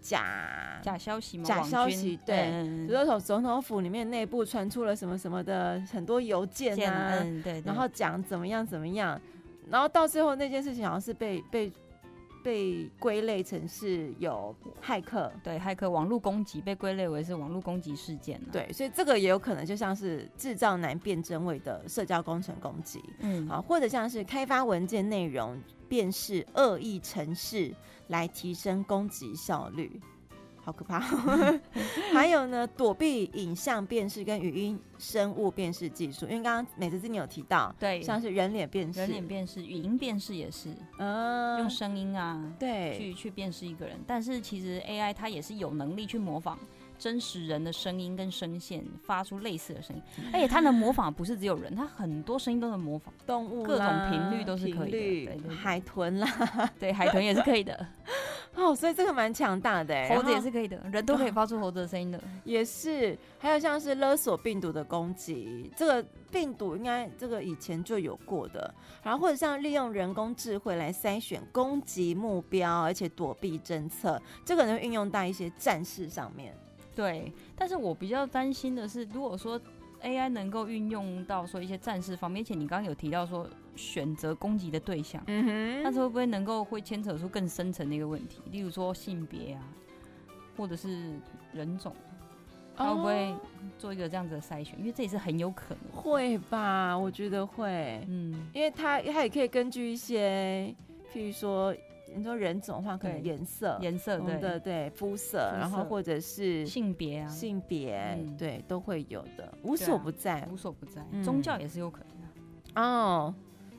[0.00, 1.44] 假假消息吗？
[1.44, 2.50] 假消息，对，
[2.86, 9.20] 比如说从总统府里面内部传出了什么什么的很多邮件啊，嗯、对，对，然后讲怎么样怎么样，
[9.68, 11.70] 然后到最后那件事情好像是被被
[12.42, 27.74] 被归类成是有骇客，对，骇客网络攻击被归类为是网络攻击事件，对，所以这个也有可能就像是制造难辨真伪的社交工程攻击，嗯，啊，或者像是开发文件内容辨识恶意程式。
[28.10, 29.88] 来提升攻击效率，
[30.70, 31.00] 好可怕！
[32.14, 43.98] 还有呢，躲避影像辨识跟语音生物辨识技术，因为刚刚美滋滋你有提到，对，像是人脸辨识、人脸辨识、语音辨识也是，嗯，用声音啊，对，去去辨识一个人。
[44.06, 46.56] 但是其实 AI 它也是有能力去模仿
[46.96, 50.02] 真实人的声音跟声线，发出类似的声音。
[50.32, 54.90] 而且它能模仿，不是只有人，它很多声音都能模仿动物，各种频率都是可以的。
[54.90, 56.28] 对对对，海豚啦，
[56.78, 57.84] 对，海豚也是可以的。
[58.60, 63.16] 哦，所以这个蛮强大的，猴子也是可以的，人都可以发出猴子的声音的， 也是。
[63.38, 68.72] 还有像是勒索病毒的攻击，这个病毒应该这个以前就有过的。
[69.02, 76.54] 然后或者像利用人工智慧来筛选攻击目标，而且躲避侦测，这个能运用到一些战事上面。
[76.94, 79.58] 对，但是我比较担心的是，如果说
[80.02, 89.62] AI 能够运用到说一些战事方面，而且你刚刚有提到说选择攻击的对象，嗯哼，但是会不会能够会牵扯出更深层的一个问题，例如说性别啊，
[90.56, 91.12] 或者是
[91.52, 91.94] 人种，
[92.76, 93.34] 他会不会
[93.78, 94.78] 做一个这样子的筛选？
[94.78, 96.02] 因为这也是很有可能。
[96.02, 100.74] 会吧，我觉得会，嗯，因为他他也可以根据一些，
[101.12, 101.74] 譬如说。
[102.14, 111.04] 你说人种的话，可能颜色、颜色对的，对肤色，然后或者是性别啊，性别对都会有的，无所不在，无所不在。
[111.22, 113.34] 宗教也是有可能的哦，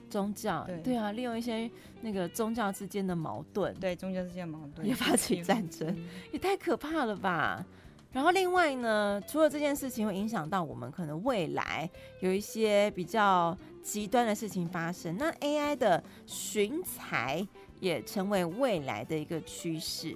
[0.10, 1.70] 宗教对啊，利用一些
[2.02, 5.96] 那个宗教之间的矛盾，对宗教之间的矛盾也发起战争，
[6.32, 7.66] 也太可怕了吧！
[8.12, 17.48] 然后另外呢，除了这件事情会影响到我们，可能未来有一些比较极端的事情发生，那 AI 的寻才。
[17.82, 20.16] 也成为未来的一个趋势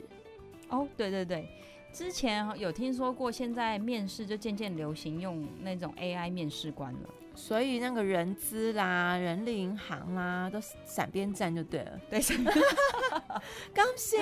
[0.70, 0.88] 哦。
[0.96, 1.46] 对对对，
[1.92, 7.10] 之前有听说过，现在面试就渐渐流行用那种 AI 面试官了。
[7.36, 12.00] 所以那个人资啦、人力银行啦，都闪边站就对了。
[12.10, 12.22] 对，
[13.74, 14.22] 刚先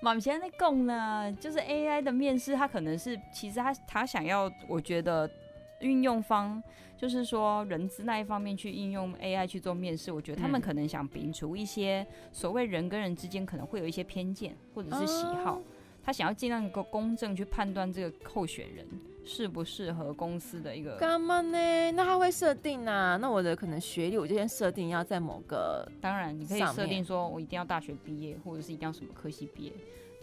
[0.00, 5.30] 马现在在供呢，就是 AI 的面试，他可能是其实他他想要，我觉得
[5.78, 6.60] 运用方。
[7.04, 15.60] 就是说，人资那一方面去应用 AI 去做面试，我觉得他们可能想摒除一些所谓人跟人之间可能会有一些偏见或者是喜好，
[16.02, 18.86] 他想要尽量够公正去判断这个候选人
[19.22, 20.96] 适不适合公司的一个。
[20.96, 21.92] 干嘛呢？
[21.92, 23.18] 那他会设定啊？
[23.20, 29.72] 那我的可能学历，我就先设定要在某个，当然你可以设定说我一定要大学毕业，或者是一定要什么科系毕业，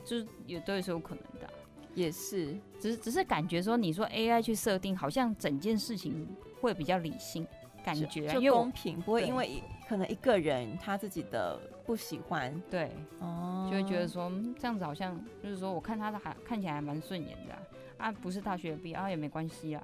[0.04, 1.48] 就是也都是有可能的。
[1.94, 6.28] 也是，只是只是感觉说，你说 AI 去设定，好像整件事情。
[6.62, 7.45] 会比较理性，
[7.84, 17.53] 感觉就公平，不会因为可能一个人他自己的不喜欢，对，哦，就会觉得说这样子好像就是说，我看他的还看起来还蛮顺眼的
[17.97, 19.84] 啊，啊，不是大学毕业啊也没关系啊，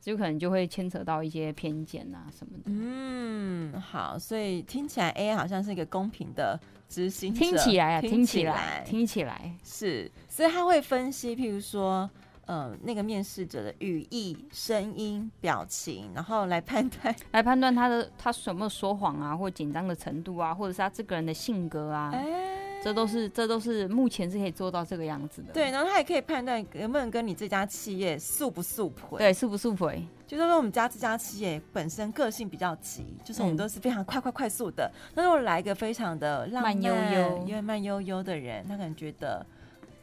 [0.00, 2.64] 只有可能就会牵扯到一些偏见啊什么的。
[2.66, 6.58] 嗯，好，所以听起来 AI 好像是一个公平的
[6.88, 12.08] 执行者，听起来啊，听起来，听起来是，所以他会分析，譬如说。
[12.46, 25.52] 呃，那个面试者的语义、声音、表情，然后来判断， 来判断他的他有没有说谎啊，或紧张的程度啊，或者是他这个人的性格啊，欸、这都是这都是目前是可以做到这个样子的。
[25.52, 29.18] 对，然后他也可以判断能不能跟你这家企业速不速配。
[29.18, 30.04] 对，速不速配。
[30.26, 34.90] 就是说我们家这家企业本身个性比较急，就是我们都是非常快快快速的。
[35.14, 39.46] 那、嗯、如果来一个非常的浪漫悠悠、因为慢悠悠的人，他可能觉得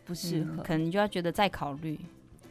[0.05, 1.99] 不适合、嗯，可能你就要觉得再考虑。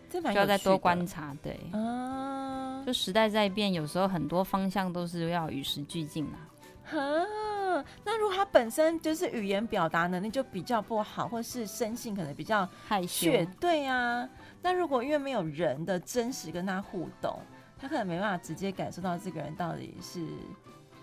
[0.09, 6.37] 就要再多观察，对，啊，就时代在变，有时候很多方向都是要与时俱进啊。
[6.85, 13.31] 哈，那如果他本身就是语言表达能力就比较不好，或是生性可能比较害羞，
[13.61, 14.29] 对啊。
[14.63, 17.39] 那如果因为没有人的真实跟他互动，
[17.79, 20.27] 他可能没办法直接感受到这个人到底是。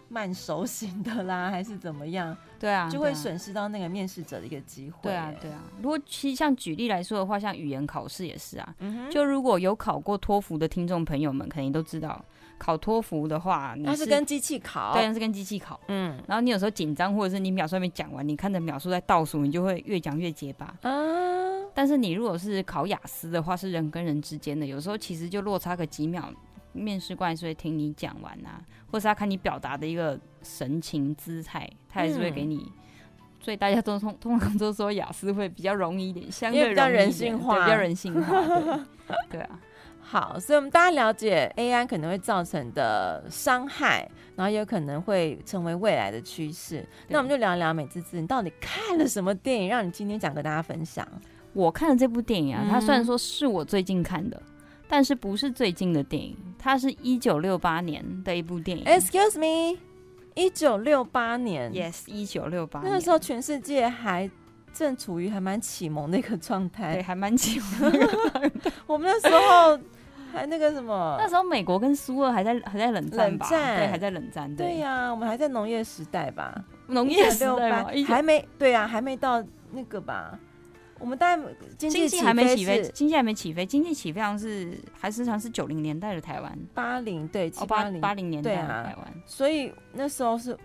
[0.08, 2.36] 慢熟型的啦， 还是怎么样？
[2.60, 5.02] 对啊，就会损失到那个面试者的一个机会。
[5.04, 5.64] 对啊，对啊。
[5.82, 8.76] 如果其实像举例来说的话，像语言考试也是啊。
[8.80, 9.12] 嗯哼。
[9.12, 12.24] 就如果有考过托福的听众朋友们，肯定都知道，
[12.58, 14.94] 考托福的话，那是跟机器考。
[14.94, 15.80] 对，是跟机器考。
[15.88, 16.18] 嗯。
[16.28, 20.74] 然后你有时候紧张，或者是你秒数还没讲完，你看着秒数在倒数，你就会越讲越结巴。
[20.82, 20.92] 啊。
[21.74, 26.32] 但是你如果是考雅思的话，是人跟人之间的，有时候其实就落差个几秒。
[26.76, 28.62] 面试官是会听你讲完啊，
[28.92, 32.58] 或是他看你表达的一个神情姿态，他也是会给你。
[32.58, 32.72] 嗯、
[33.40, 38.42] 所以大家都通通常都说雅思会比较容易一点，相对比较人性化，比较人性化。
[38.42, 38.78] 对，
[39.40, 39.60] 对啊，
[40.02, 46.88] 好，所以我们大家了解 AI 可能会造成的伤害，然后也有可能会成为未来的趋势。
[47.08, 51.08] 那我们就聊一聊美滋滋，你到底看了什么电影，让你今天想跟大家分享？
[51.54, 54.42] 我看的这部电影啊，它虽然说是我最近看的。
[54.88, 58.86] 但是不是最近的电影，它是一九六八年的一部电影。
[58.86, 59.80] Excuse me，
[60.36, 62.90] 一九六八年，Yes，一九六八年。
[62.90, 64.30] 那个时候全世界还
[64.74, 68.72] 正处于还蛮启蒙的一个状态，对，还蛮启蒙的一个状态。
[68.86, 69.80] 我们那时候
[70.32, 73.50] 还那个什么，那时候美国跟苏俄还在还在冷战吧？
[73.50, 74.56] 冷战，对，还在冷战。
[74.56, 76.64] 对呀、啊，我们还在农业时代吧？
[76.88, 77.84] 农业时代？
[78.06, 80.38] 还没，对呀、啊，还没到那个吧？
[81.00, 81.44] 我们大概
[81.78, 90.58] 经济还没起飞，经济还没起飞，经济起飞好像是还是像是九零年代的台湾，八零对，七八零八零年代的台湾，啊，所以那时候是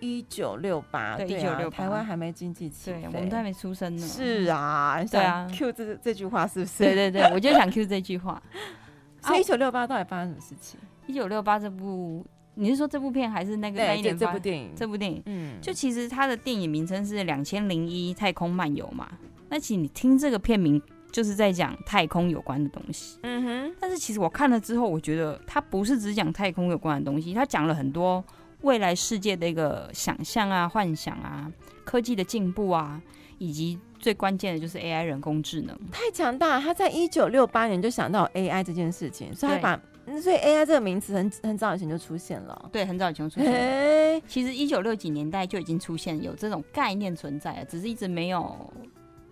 [0.00, 4.06] 一九六八，对，一九六八，台湾还没经济起飞，对，我们都还没出生呢。
[4.06, 6.84] 是啊，对啊，Q 这这句话是不是？
[6.84, 8.40] 对对对，我就想 Q 这句话。
[9.22, 10.78] 所以一九六八到底发生什么事情？
[11.06, 12.24] 一九六八这部。
[12.60, 14.72] 你是说这部片还是那个那一年这部电影？
[14.74, 19.08] 这部电影，嗯，就其实它的电影名称是《两千零一太空漫游》嘛。
[19.48, 20.80] 那其实你听这个片名，
[21.10, 23.18] 就是在讲太空有关的东西。
[23.22, 23.74] 嗯哼。
[23.80, 28.22] 但是其实我看了之后，我觉得它不是只讲太空有关的东西，它讲了很多
[28.62, 31.50] 未来世界的一个想象啊、幻想啊、
[31.84, 33.00] 科技的进步啊，
[33.38, 35.78] 以及最关键的就是 AI 人工智能。
[35.90, 36.60] 太强大！
[36.60, 39.80] 他在一九六八年就想到 AI 这件事情，所以他把。
[40.22, 43.58] 所以 AI 这个名词很很早以前就出现了，对，很早以前就出现了。
[43.58, 48.72] 欸、其实一九六几年代就已经出现有这种概念存在了，只是一直没有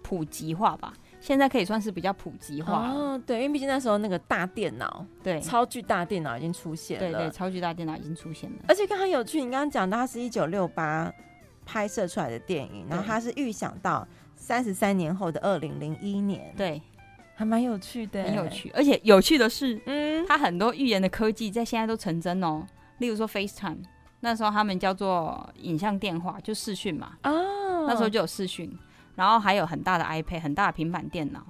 [0.07, 0.93] 普及化吧。
[1.19, 3.21] 现在可以算是比较普及化哦。
[3.27, 7.01] 对，因为毕竟那时候那个大电脑，对，超巨大电脑已经出现了。
[7.01, 8.57] 对，对对，超巨大电脑已经出现了。
[8.69, 11.13] 而且刚刚有趣，你刚刚讲到它是一九六八
[11.65, 16.55] 拍摄出来的电影，然后它是预想到三十三年后的二零零一年。
[16.57, 16.81] 对。
[17.35, 22.65] 还蛮有趣的，很有趣，而且有趣的是，嗯，它很多预言的科技在现在都成真哦。
[22.97, 23.83] 例如说 FaceTime，
[24.21, 27.13] 那时候他们叫做影像电话，就视讯嘛。
[27.25, 28.75] 哦，那时候就有视讯，
[29.17, 31.45] 然后还有很大的 iPad，很大的平板电脑，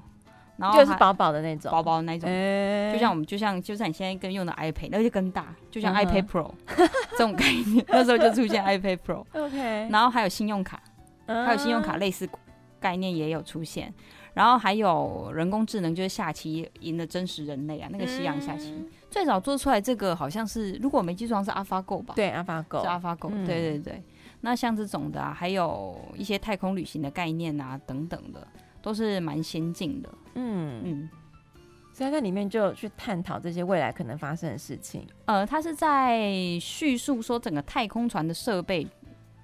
[0.57, 7.85] 然后就是薄薄的那种，薄薄的那种，欸、就像我们，就像就像你现在跟用的 iPad，那就更大，就像 iPad Pro、嗯、这种概念。
[7.89, 9.25] 那时候就出现 iPad Pro。
[9.35, 10.81] OK，然后还有信用卡，
[11.27, 12.27] 还有信用卡类似
[12.81, 13.93] 概念也有出现。
[14.33, 22.13] 然后还有人工智能，就是下棋赢了真实人类啊，那个西洋下棋、嗯、最早做出来这个好像是，如果我没记错，是 AlphaGo 吧？
[22.15, 24.03] 对，AlphaGo 是 AlphaGo，、嗯、对对对。
[24.47, 28.47] 那像这种的啊，还有一些太空旅行的概念啊，等等的，
[28.81, 30.09] 都是蛮先进的。
[30.35, 31.11] 嗯嗯，
[31.93, 35.05] 所以在里面就去探讨这些未来可能发生的事情。
[35.25, 36.31] 呃，他是在
[36.61, 38.87] 叙述说整个太空船的设备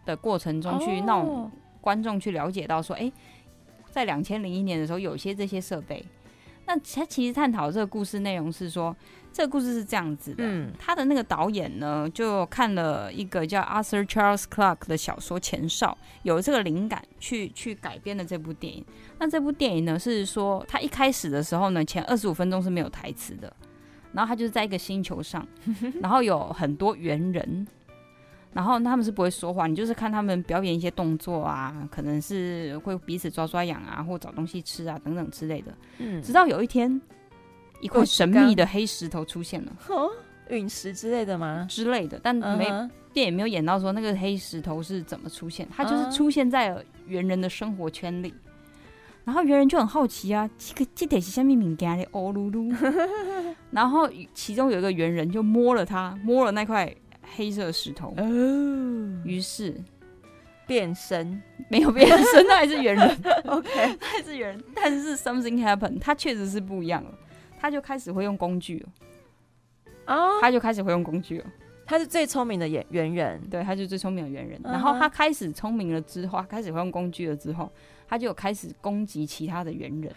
[0.07, 1.50] 的过程中，去让
[1.80, 3.12] 观众去了解到说，哎、欸。
[3.90, 6.03] 在两千零一年的时候，有些这些设备。
[6.64, 8.96] 那他其实探讨这个故事内容是说，
[9.33, 10.45] 这个故事是这样子的。
[10.45, 18.85] 嗯，他的那个导演呢，就看了一个叫 Arthur Charles Clarke 的小说《前哨》，有这个灵感去去改编的这部电影。
[19.18, 23.53] 那这部电影呢，是说他一开始的时候呢，前二十五分钟是没有台词的，
[24.12, 25.47] 然后他就是在一个星球上，
[26.03, 27.66] 然后有很多猿人。
[28.55, 35.72] 然后他们是不会说话，你就是看他们表演一些动作啊，可能是会彼此抓抓痒啊，或找东西吃啊等等之类的。
[35.97, 37.01] 嗯，直到有一天，
[37.83, 40.09] 一块神秘的黑石头出现了，哦，
[40.49, 41.66] 陨石之类的吗？
[41.68, 42.91] 之类的，但没、uh -huh.
[43.12, 46.74] 电影没有演到说那个黑石头是怎么出现，它就是出现在
[47.07, 48.30] 猿人的生活圈里。
[48.30, 48.37] Uh -huh.
[49.24, 52.05] 然后猿人就很好奇啊，这个这得是什么物件的？
[52.12, 52.74] 哦噜噜。
[53.70, 56.91] 然后其中有一个猿人就摸了它，摸了那块。
[57.35, 58.22] 黑色石头，哦
[59.24, 59.74] 于、哦、是
[60.66, 63.18] 变身，没有变身，他还是猿人。
[63.47, 67.11] OK，他还是猿人，但是 something happened，他确实是不一样了。
[67.62, 68.88] 他就开始会用工具了，
[70.16, 71.46] 哦，他就开始会用工具了。
[71.86, 74.60] 他是最聪明的猿猿人，对，他就是最聪明的猿人。
[74.64, 77.70] 然后他开始聪明了之后，他开始会用工具了之后，
[78.08, 80.12] 他就有开始攻击其他的猿人。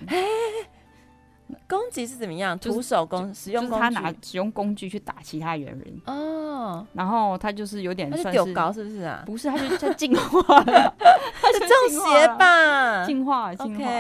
[1.67, 2.57] 攻击是怎么样？
[2.57, 6.83] 徒手攻，使用工具，就是他拿使用工具去打其他猿人哦。
[6.93, 9.21] 然后他就是有点算是高，是不是啊？
[9.23, 10.95] 不是，他就在 进化了，
[11.39, 13.05] 他是中邪吧？
[13.05, 13.91] 进化，进化。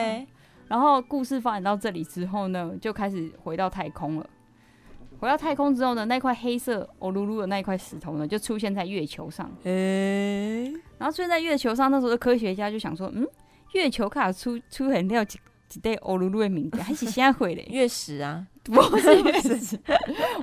[0.67, 4.29] 然后故事发展到这里之后呢，就开始回到太空了。
[5.19, 9.49] 回到太空之后呢，那块黑色欧噜噜的那块石头呢，就出现在月球上。
[9.63, 13.27] 诶、欸，然后出现在月球上，那时候的科学家就想说，嗯，
[13.73, 15.23] 月球卡出出很料。
[15.23, 17.65] 几几对欧噜噜的名字，还是现在会嘞？
[17.73, 19.79] 月食啊，不是月食，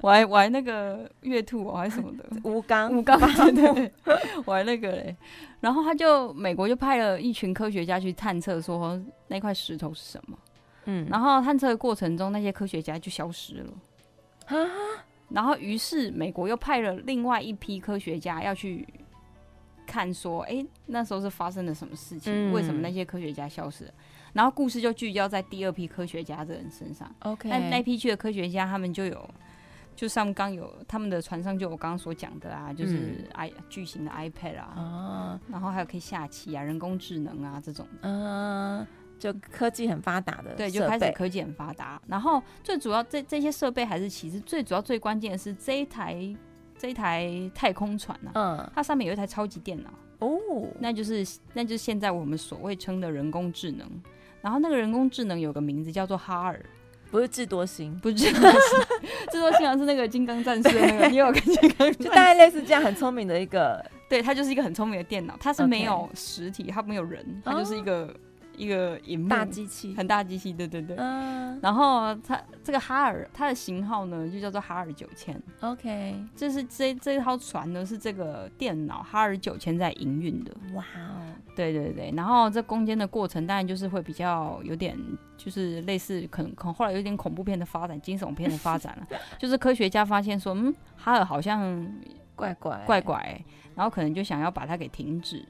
[0.00, 2.24] 我还我还那个月兔，我还什么的？
[2.44, 3.18] 吴刚，吴刚，
[3.54, 3.92] 对对，
[4.46, 5.16] 我还那个嘞。
[5.60, 10.38] 然后他就美国就派了一群科学家去探测，说那块石头是什么。
[10.84, 13.72] 嗯，然后探测的过程中，那些科学家就消失了。
[14.46, 14.70] 啊，
[15.28, 18.86] 然后于是美国又派了另外一批科学家要去
[19.86, 22.32] 看，说，哎、欸，那时候是发生了什么事情？
[22.32, 23.92] 嗯、为什么那些科学家消失了？
[24.32, 27.14] 然后故事就聚焦在第二批科学家这人身上。
[27.20, 29.30] OK，那那批去的科学家，他们就有，
[29.94, 38.86] 就上刚有他们的船上就有我刚刚所讲的啊，就是 i、嗯、巨型的 iPad 啊、哦，然后还有可以下棋啊、人工智能啊这种，嗯，
[39.18, 42.00] 就科技很发达的，对，就开始科技很发达。
[42.06, 46.34] 然后最主要这这些设备还是其实最主要最关键的是这一台
[46.78, 49.90] 这一台太空船啊，嗯，它上面有一台超级电脑。
[50.20, 50.38] 哦，
[50.78, 53.86] 那就是那就是现在我们所谓称的人工智能。
[54.42, 56.62] 然后那个人工智能有个名字叫做哈尔，
[57.10, 58.60] 不是智多星，不是智多星，
[59.30, 68.14] 智多星好像是那个金刚战士的那个， 你有个金刚，就大概类似这样很聪明的一个，对，它就是一个很聪明的电脑，它是没有实体，它没有人，它就是一个。
[68.56, 70.96] 一个大机器，很大机器，对对对。
[70.96, 75.40] 嗯，然后它这个哈尔，它的型号呢就叫做哈尔九千。
[75.60, 80.52] OK，这是这这一套船呢是这个电脑哈尔九千在营运的。
[80.74, 81.22] 哇哦，
[81.56, 82.12] 对对对。
[82.16, 84.98] 然后这攻坚的过程当然就是会比较有点，
[85.36, 89.18] 就是类似可能可能后来有点恐怖片的发展，惊悚片的发展了。
[89.38, 91.86] 就是科学家发现说，嗯，哈尔好像
[92.36, 93.44] 怪怪怪怪，
[93.74, 95.44] 然后可能就想要把它给停止。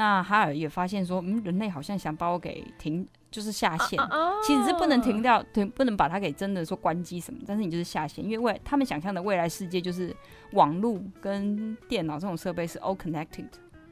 [0.00, 4.00] 那哈尔也发现说，嗯，人类好像想把我给停，就是下线。
[4.42, 7.38] 其实是不能停掉，停，不能把它给真的说关机什么。
[7.46, 10.16] 但是你就是下线，因为未他们想象的未来世界就是
[10.52, 13.44] 网络跟电脑这种设备是 all connected，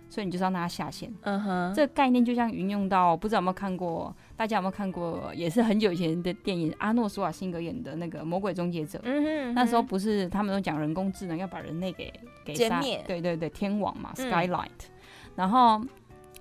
[0.09, 1.13] 所以你就是要让它下线。
[1.25, 8.99] 嗯哼，这个概念就像运用到，不知道有没有看过，大家有没有看过，也是很久以前的电影，阿诺·施瓦辛格演的那个《魔鬼终结者》。
[9.05, 12.11] 嗯哼，那时候不是他们都讲人工智能要把人类给
[12.47, 13.05] 给杀灭？
[13.07, 14.89] 对对对，天网嘛，Skylight。
[15.39, 15.81] 然后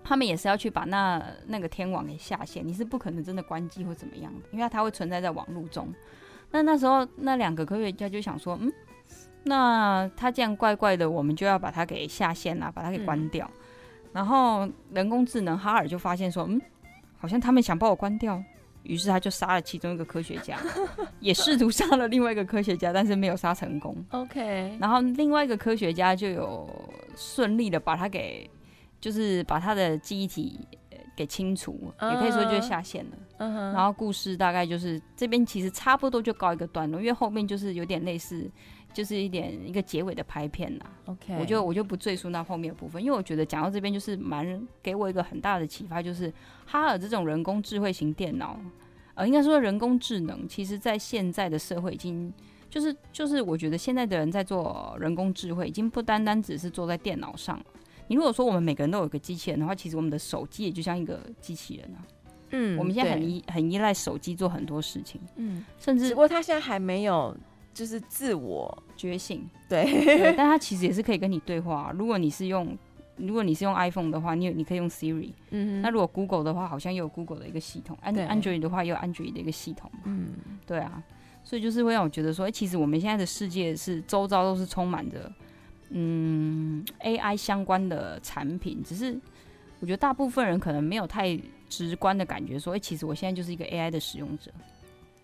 [0.04, 5.88] 他们也是要去把那那个天网给下线，你是不可能真的关机或怎么样的，因为它会存在在网络中。
[6.50, 8.74] 那那时候那两个科学家就想说，嗯，
[9.44, 13.48] 那他这样怪怪的，我们就要把它给下线啦，把它给关掉。
[13.54, 16.60] 嗯、然后人工智能哈尔就发现说，嗯，
[17.20, 18.44] 好像他们想把我关掉，
[18.82, 20.58] 于是他就杀了其中一个科学家，
[21.22, 23.96] 也试图杀了另外一个科学家，但是没有杀成功。
[24.10, 26.68] OK，然后另外一个科学家就有
[27.16, 28.50] 顺利的把他给。
[29.00, 30.60] 就是把他的记忆体
[31.16, 32.12] 给清除，uh.
[32.14, 33.18] 也可以说就是下线了。
[33.40, 33.74] Uh.
[33.74, 38.50] 然后故事大概就是这边其实差不多就告一个段落，因为后面就是有点类似，
[38.94, 40.86] 就是一点一个结尾的拍片啦。
[41.06, 46.34] OK，我就我就不赘述那后面的部分，因为我觉得讲到这边就是蛮给我一个很大的启发，就是
[46.66, 48.60] 哈尔这种人工智慧型电脑，
[49.14, 52.34] 呃，应该说人工智能，其实在现在的社会已经
[52.70, 57.60] 就是就是我觉得现在的人在做人工智慧，已经不单单只是坐在电脑上。
[58.08, 62.00] 你如果说我们每个人都有个机器人的话，其实我们的手机也就像一个机器人啊。
[62.52, 65.20] 嗯，我们现在很依很依赖手机做很多事情。
[65.36, 67.36] 嗯，甚至只不过他现在还没有
[67.74, 69.46] 就是自我觉醒。
[69.68, 71.92] 对，对， 但他其实也是可以跟你对话。
[71.94, 72.78] 如果你是用
[73.18, 75.32] 如果你是用 iPhone 的话，你有你可以用 Siri。
[75.50, 77.98] 嗯，那如果 Google 的话，好像也有 Google 的一个系统。
[78.02, 79.92] 安对 Android 的话，也有 Android 的一个系统。
[80.06, 80.30] 嗯，
[80.66, 81.04] 对啊。
[81.44, 85.32] 所以就是会让我觉得说，哎、欸，其实我们现在的世界是周遭都是充满着。
[85.90, 89.18] 嗯，AI 相关的产品，只是
[89.80, 94.52] 我觉得大部分人可能没有太直观的感觉，说，哎，其实我现在就是一个 AI 的使用者。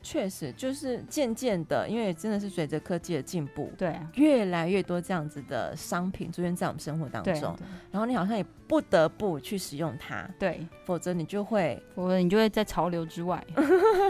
[0.04, 7.58] 确实，就是渐渐的，因为真的是随着科技的进步，对、啊，越来越多这样子的商品出现在我们生活当中，
[7.90, 13.42] 然后你好像也不得不去使用它，对，否则你就会，否则你就会在潮流之外。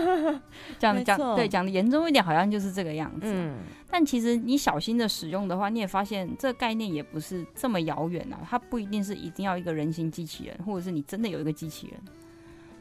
[0.80, 3.28] 讲讲对，讲的严重一点，好像就是这个样子。
[3.28, 12.00] 嗯，但其实你小心的使用的话，你也发现这个概念也不是这么遥远啊，它不一定是一定要一个人形机器人，或者是你真的有一个机器人，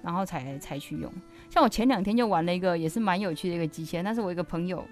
[0.03, 1.13] 然后才才去用。
[1.53, 4.83] 像我前两天就玩了一个，也是蛮有趣的一个机器人，那是我一个朋友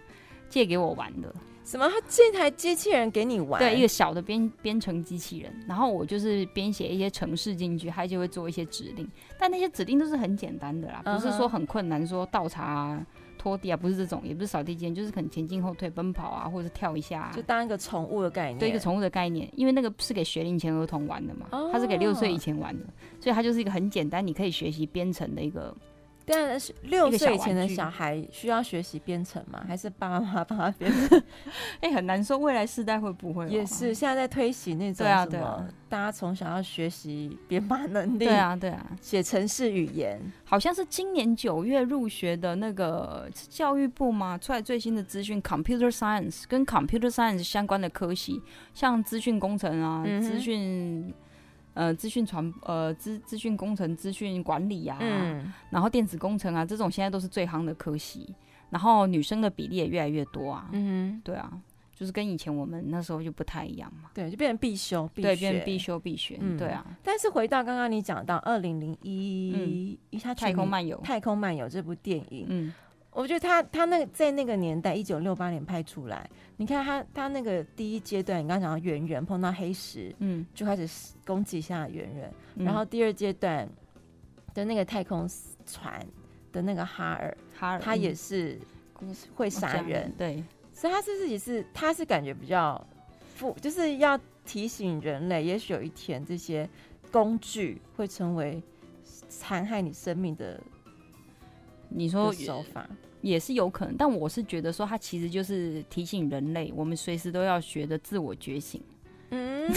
[0.50, 1.34] 借给我玩的。
[1.64, 1.88] 什么？
[1.88, 3.58] 他借台机器人给你玩？
[3.58, 5.50] 对，一个小的编编程机器人。
[5.66, 9.08] 然后我就是编写一些程式进去，他就会做一些指令。
[9.38, 13.06] 但那些指令都是很简单的啦，不是说很困难，说倒茶啊、
[13.38, 18.58] 拖地啊，不是这种，也不是扫地机，就是可能前进后退、奔跑啊，或者是跳一下，就当一个宠物的概念。
[18.58, 22.84] 对，一个宠物的概念，因为那个是给学龄前儿童玩的嘛，他是给六岁以前玩的，
[23.18, 25.74] 所以它就是一个很简单，你可以学习编程的一个。
[26.31, 29.64] 但是六岁以前的小孩需要学习编程吗？
[29.68, 31.18] 还是爸爸妈妈帮他编程？
[31.81, 33.49] 哎、欸，很难说未来世代会不会。
[33.49, 38.18] 也是现在在推行那种什么，对啊对啊，大家从小要学习编码能力。
[38.18, 40.20] 对啊对啊，写程式语言。
[40.45, 48.41] 好像是今年九月入学的那个教育部嘛，出来最新的资讯，Computer Science 跟 Computer Science 相关的科系，
[48.74, 51.14] 像资讯工程啊，资讯、嗯。
[51.75, 58.35] 呃，资讯传呃资资讯工程、资讯管理、啊，嗯、然后电子工程啊，这种现在都是最夯的科系。
[58.71, 60.68] 然后女生的比例也越来越多啊。
[60.73, 61.51] 嗯，对啊，
[61.93, 64.11] 就是跟以前我们那时候就不太一样嘛。
[64.14, 66.39] 对，就变成必修，必对，变成必修必学。
[66.41, 66.87] 嗯、对啊。
[67.03, 72.75] 但是回到刚刚你讲到二零零一，一下太空漫游，太空漫游这部电影，嗯。
[73.12, 83.68] 我觉得他他那个在那个年代，一九六八年拍出来，你看他他那个第一阶段，你刚刚讲到猿人碰到黑石，嗯，就开始攻击一下猿人，嗯、然后第二阶段
[84.54, 85.28] 的那个太空
[85.66, 86.06] 船
[86.52, 88.56] 的那个哈尔，哈尔他也是
[89.34, 92.80] 会杀人，嗯、对，所以他是自己是他是感觉比较
[93.34, 96.66] 负，就是要提醒人类，也许有一天这些
[97.11, 98.62] 工具会成为
[99.28, 100.61] 残害你生命的。
[101.91, 102.88] 你说手法
[103.20, 108.82] 也是有可能，但我是觉得说，它其实就是提醒人类，我们随时都要学的自我觉醒。
[109.30, 109.70] 嗯，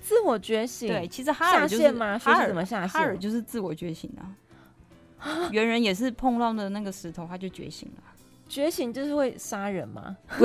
[0.00, 0.88] 自我觉醒。
[0.88, 1.90] 对，其实哈尔就是？
[2.18, 2.88] 哈尔怎么下线？
[2.88, 4.36] 哈尔就是自我觉醒啊。
[5.50, 8.02] 猿人也是碰到的那个石头，他就觉醒了。
[8.48, 10.16] 觉醒就是会杀人吗？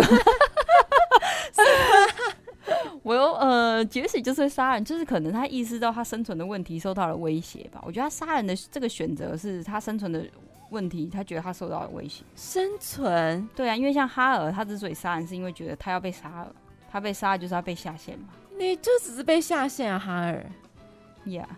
[3.03, 7.81] 我又呃，觉醒就是会杀人，就是可能他意识到他生存的问题受到了威胁吧。
[7.85, 10.25] 我觉得他杀人的这个选择是他生存的
[10.69, 12.23] 问题，他觉得他受到了威胁。
[12.35, 13.47] 生存？
[13.55, 16.55] 对啊，因为像哈尔，他之所以杀人，是因为觉得他要被杀了，
[16.89, 18.29] 他被杀就是他被下线嘛。
[18.57, 20.45] 你就只是被下线啊，哈尔。
[21.25, 21.55] 呀，Yeah.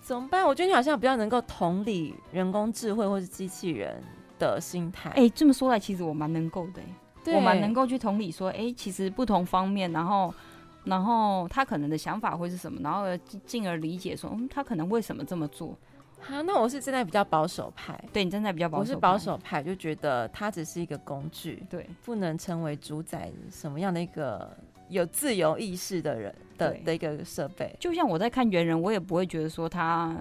[0.00, 0.46] 怎么办？
[0.46, 4.02] 我觉得你好像比较能够同理人工智慧或是机器人
[4.38, 5.10] 的心态。
[5.10, 6.86] 哎、欸，这么说来，其实我蛮能够的、欸。
[7.24, 10.32] 对我蛮能够去同理说，哎、欸，其实不同方面，然后，
[10.86, 13.04] 然后他可能的想法会是什么，然后
[13.44, 15.76] 进而理解说，嗯，他可能为什么这么做？
[16.18, 24.50] 好，那我是站在比较保守派，对你站在比较保守，我是保守派，就觉得它只是一个工具，对，不能成为主宰什么样的一个
[24.88, 27.76] 有自由意识的人的的一个设备。
[27.78, 30.16] 就像我在看猿人，我也不会觉得说他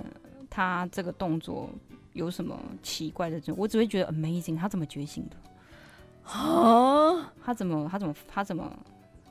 [0.49, 1.69] 他这个动作
[2.13, 5.35] 有什么奇怪的，我只会觉得 amazing，他怎么觉醒的？
[6.37, 7.87] 哦，他怎么？
[7.89, 8.15] 他怎么？
[8.27, 8.71] 他怎么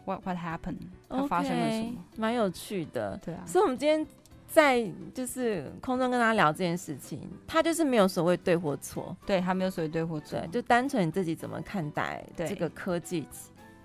[0.05, 0.79] ？What What happened？
[1.09, 2.05] 他发生了什么？
[2.17, 3.43] 蛮有趣的，对啊。
[3.47, 4.07] 所以，我们今天
[4.47, 13.27] 在就是空中跟他聊这件事情，他就是没有所谓对或错，对他没有所谓对或错，就单纯你自己怎么看待这个科技，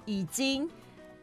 [0.06, 0.70] 已经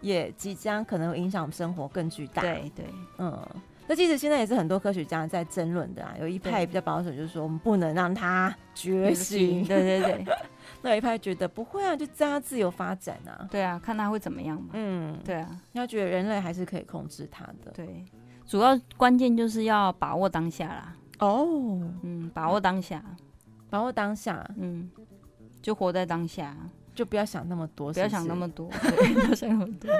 [0.01, 2.84] 也即将可能会影响我们生活更巨大，对对，
[3.18, 3.47] 嗯。
[3.88, 10.26] 那其实现在也是很多科学家在争论的啊，有一派比较保守，就是说我们不能让他觉醒，对 对对。
[10.82, 13.48] 那有一派觉得不会啊，就让他自由发展啊。
[13.50, 14.70] 对啊，看他会怎么样嘛。
[14.72, 17.72] 嗯，对啊，他觉得人类还是可以控制他的。
[17.74, 18.04] 对，
[18.46, 20.94] 主要关键就是要把握当下啦。
[21.18, 23.02] 哦，嗯，把握当下，
[23.70, 24.90] 把握当下，嗯，
[25.62, 26.56] 就活在当下。
[26.94, 29.90] 就不要想那么多是不是，不要想那么多， 对，不要想那么多，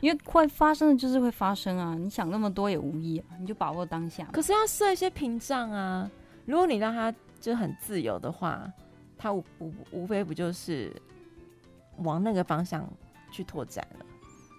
[0.00, 1.94] 因为会发生的就是会发生啊！
[1.94, 4.26] 你想那么多也无益啊，你就把握当下。
[4.32, 6.10] 可是要设一些屏障啊！
[6.46, 8.66] 如果你让他就很自由的话，
[9.22, 10.92] 他无无无非不就是
[11.98, 12.86] 往那个方向
[13.30, 14.06] 去拓展了？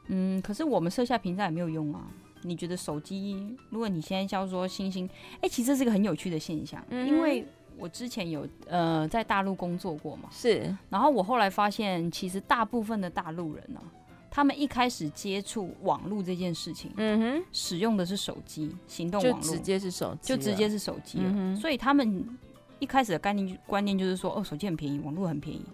[0.08, 2.08] 嗯，可是我们设下屏障也没有用啊！
[2.44, 5.06] 你觉得手机，如果你现在要说星星，
[5.36, 7.46] 哎、欸，其实这是个很有趣的现象，嗯、因为。
[7.76, 13.90] 我之前有呃在大陆工作过嘛，是，然后我后来发现，其实大部分的大陆人呢、啊，
[14.30, 22.38] 他们一开始接触网络这件事情，嗯哼，使用的是手机，行动网络，直接是手机，就直接是手机，嗯，所以他们
[22.84, 25.66] 一开始的概念观念就是说，哦，手机很便宜，网络很便宜。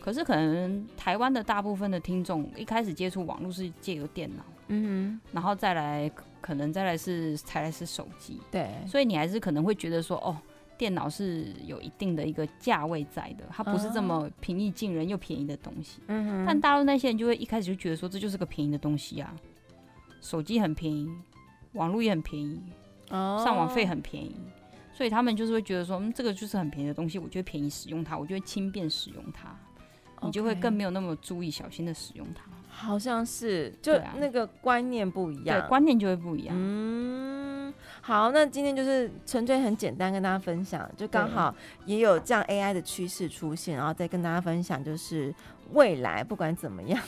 [0.00, 6.10] 可是可能台湾的大部分的听众一开始接触网络是借由电脑，嗯哼，然后再来
[6.40, 10.36] 可能再来是才来是手机，对，所以你还是可能会觉得说，哦。
[10.78, 16.00] 电脑是有一定的一个价位在的，它不是这么平易近人又便宜的东西。
[16.06, 16.44] 嗯哼。
[16.46, 19.30] 但大陆那些人就会一开始就觉得说，这就是个便宜的东西啊，
[20.22, 21.06] 手机很便宜，
[21.74, 22.62] 网络也很便宜，
[23.10, 24.34] 上网费很便宜，
[25.00, 29.48] 所以他们就是会觉得说，嗯，这个就是很便宜的东西，我就会便宜使用它，我就会轻便使用它，
[30.20, 32.42] 你就会更没有那么注意小心的使用它。
[32.68, 36.54] 好像是，就那个观念不一样，对，观念就会不一样。
[36.54, 37.72] 嗯，
[38.02, 41.54] 好，那今天就是纯粹很简单跟大家分享，就刚好
[41.86, 45.34] 也有这样 AI 的趋势出现，然后再跟大家分享，就是
[45.72, 47.00] 未来不管怎么样，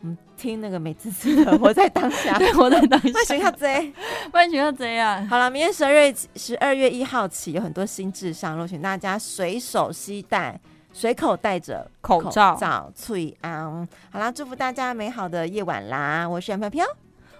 [0.00, 3.92] 我们听那个美滋滋的活在当下，活在当下， 万学校贼，
[4.32, 5.26] 万学校贼啊！
[5.28, 10.58] 好了，明天十二月十二月一号起有很多新智上路，请大家随手携带。
[10.90, 13.86] 随口戴着口罩，口罩，翠安。
[14.10, 16.26] 好啦，祝福大家美好的夜晚啦！
[16.26, 16.84] 我是杨飘飘，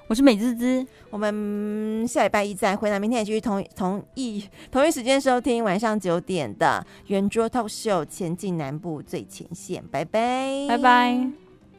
[0.09, 11.48] 我是美滋滋，我们下礼拜一再回来，明天也继续同同一同一时间收听晚上九点的圆桌 Talk Show，前进南部最前线，拜拜，拜拜。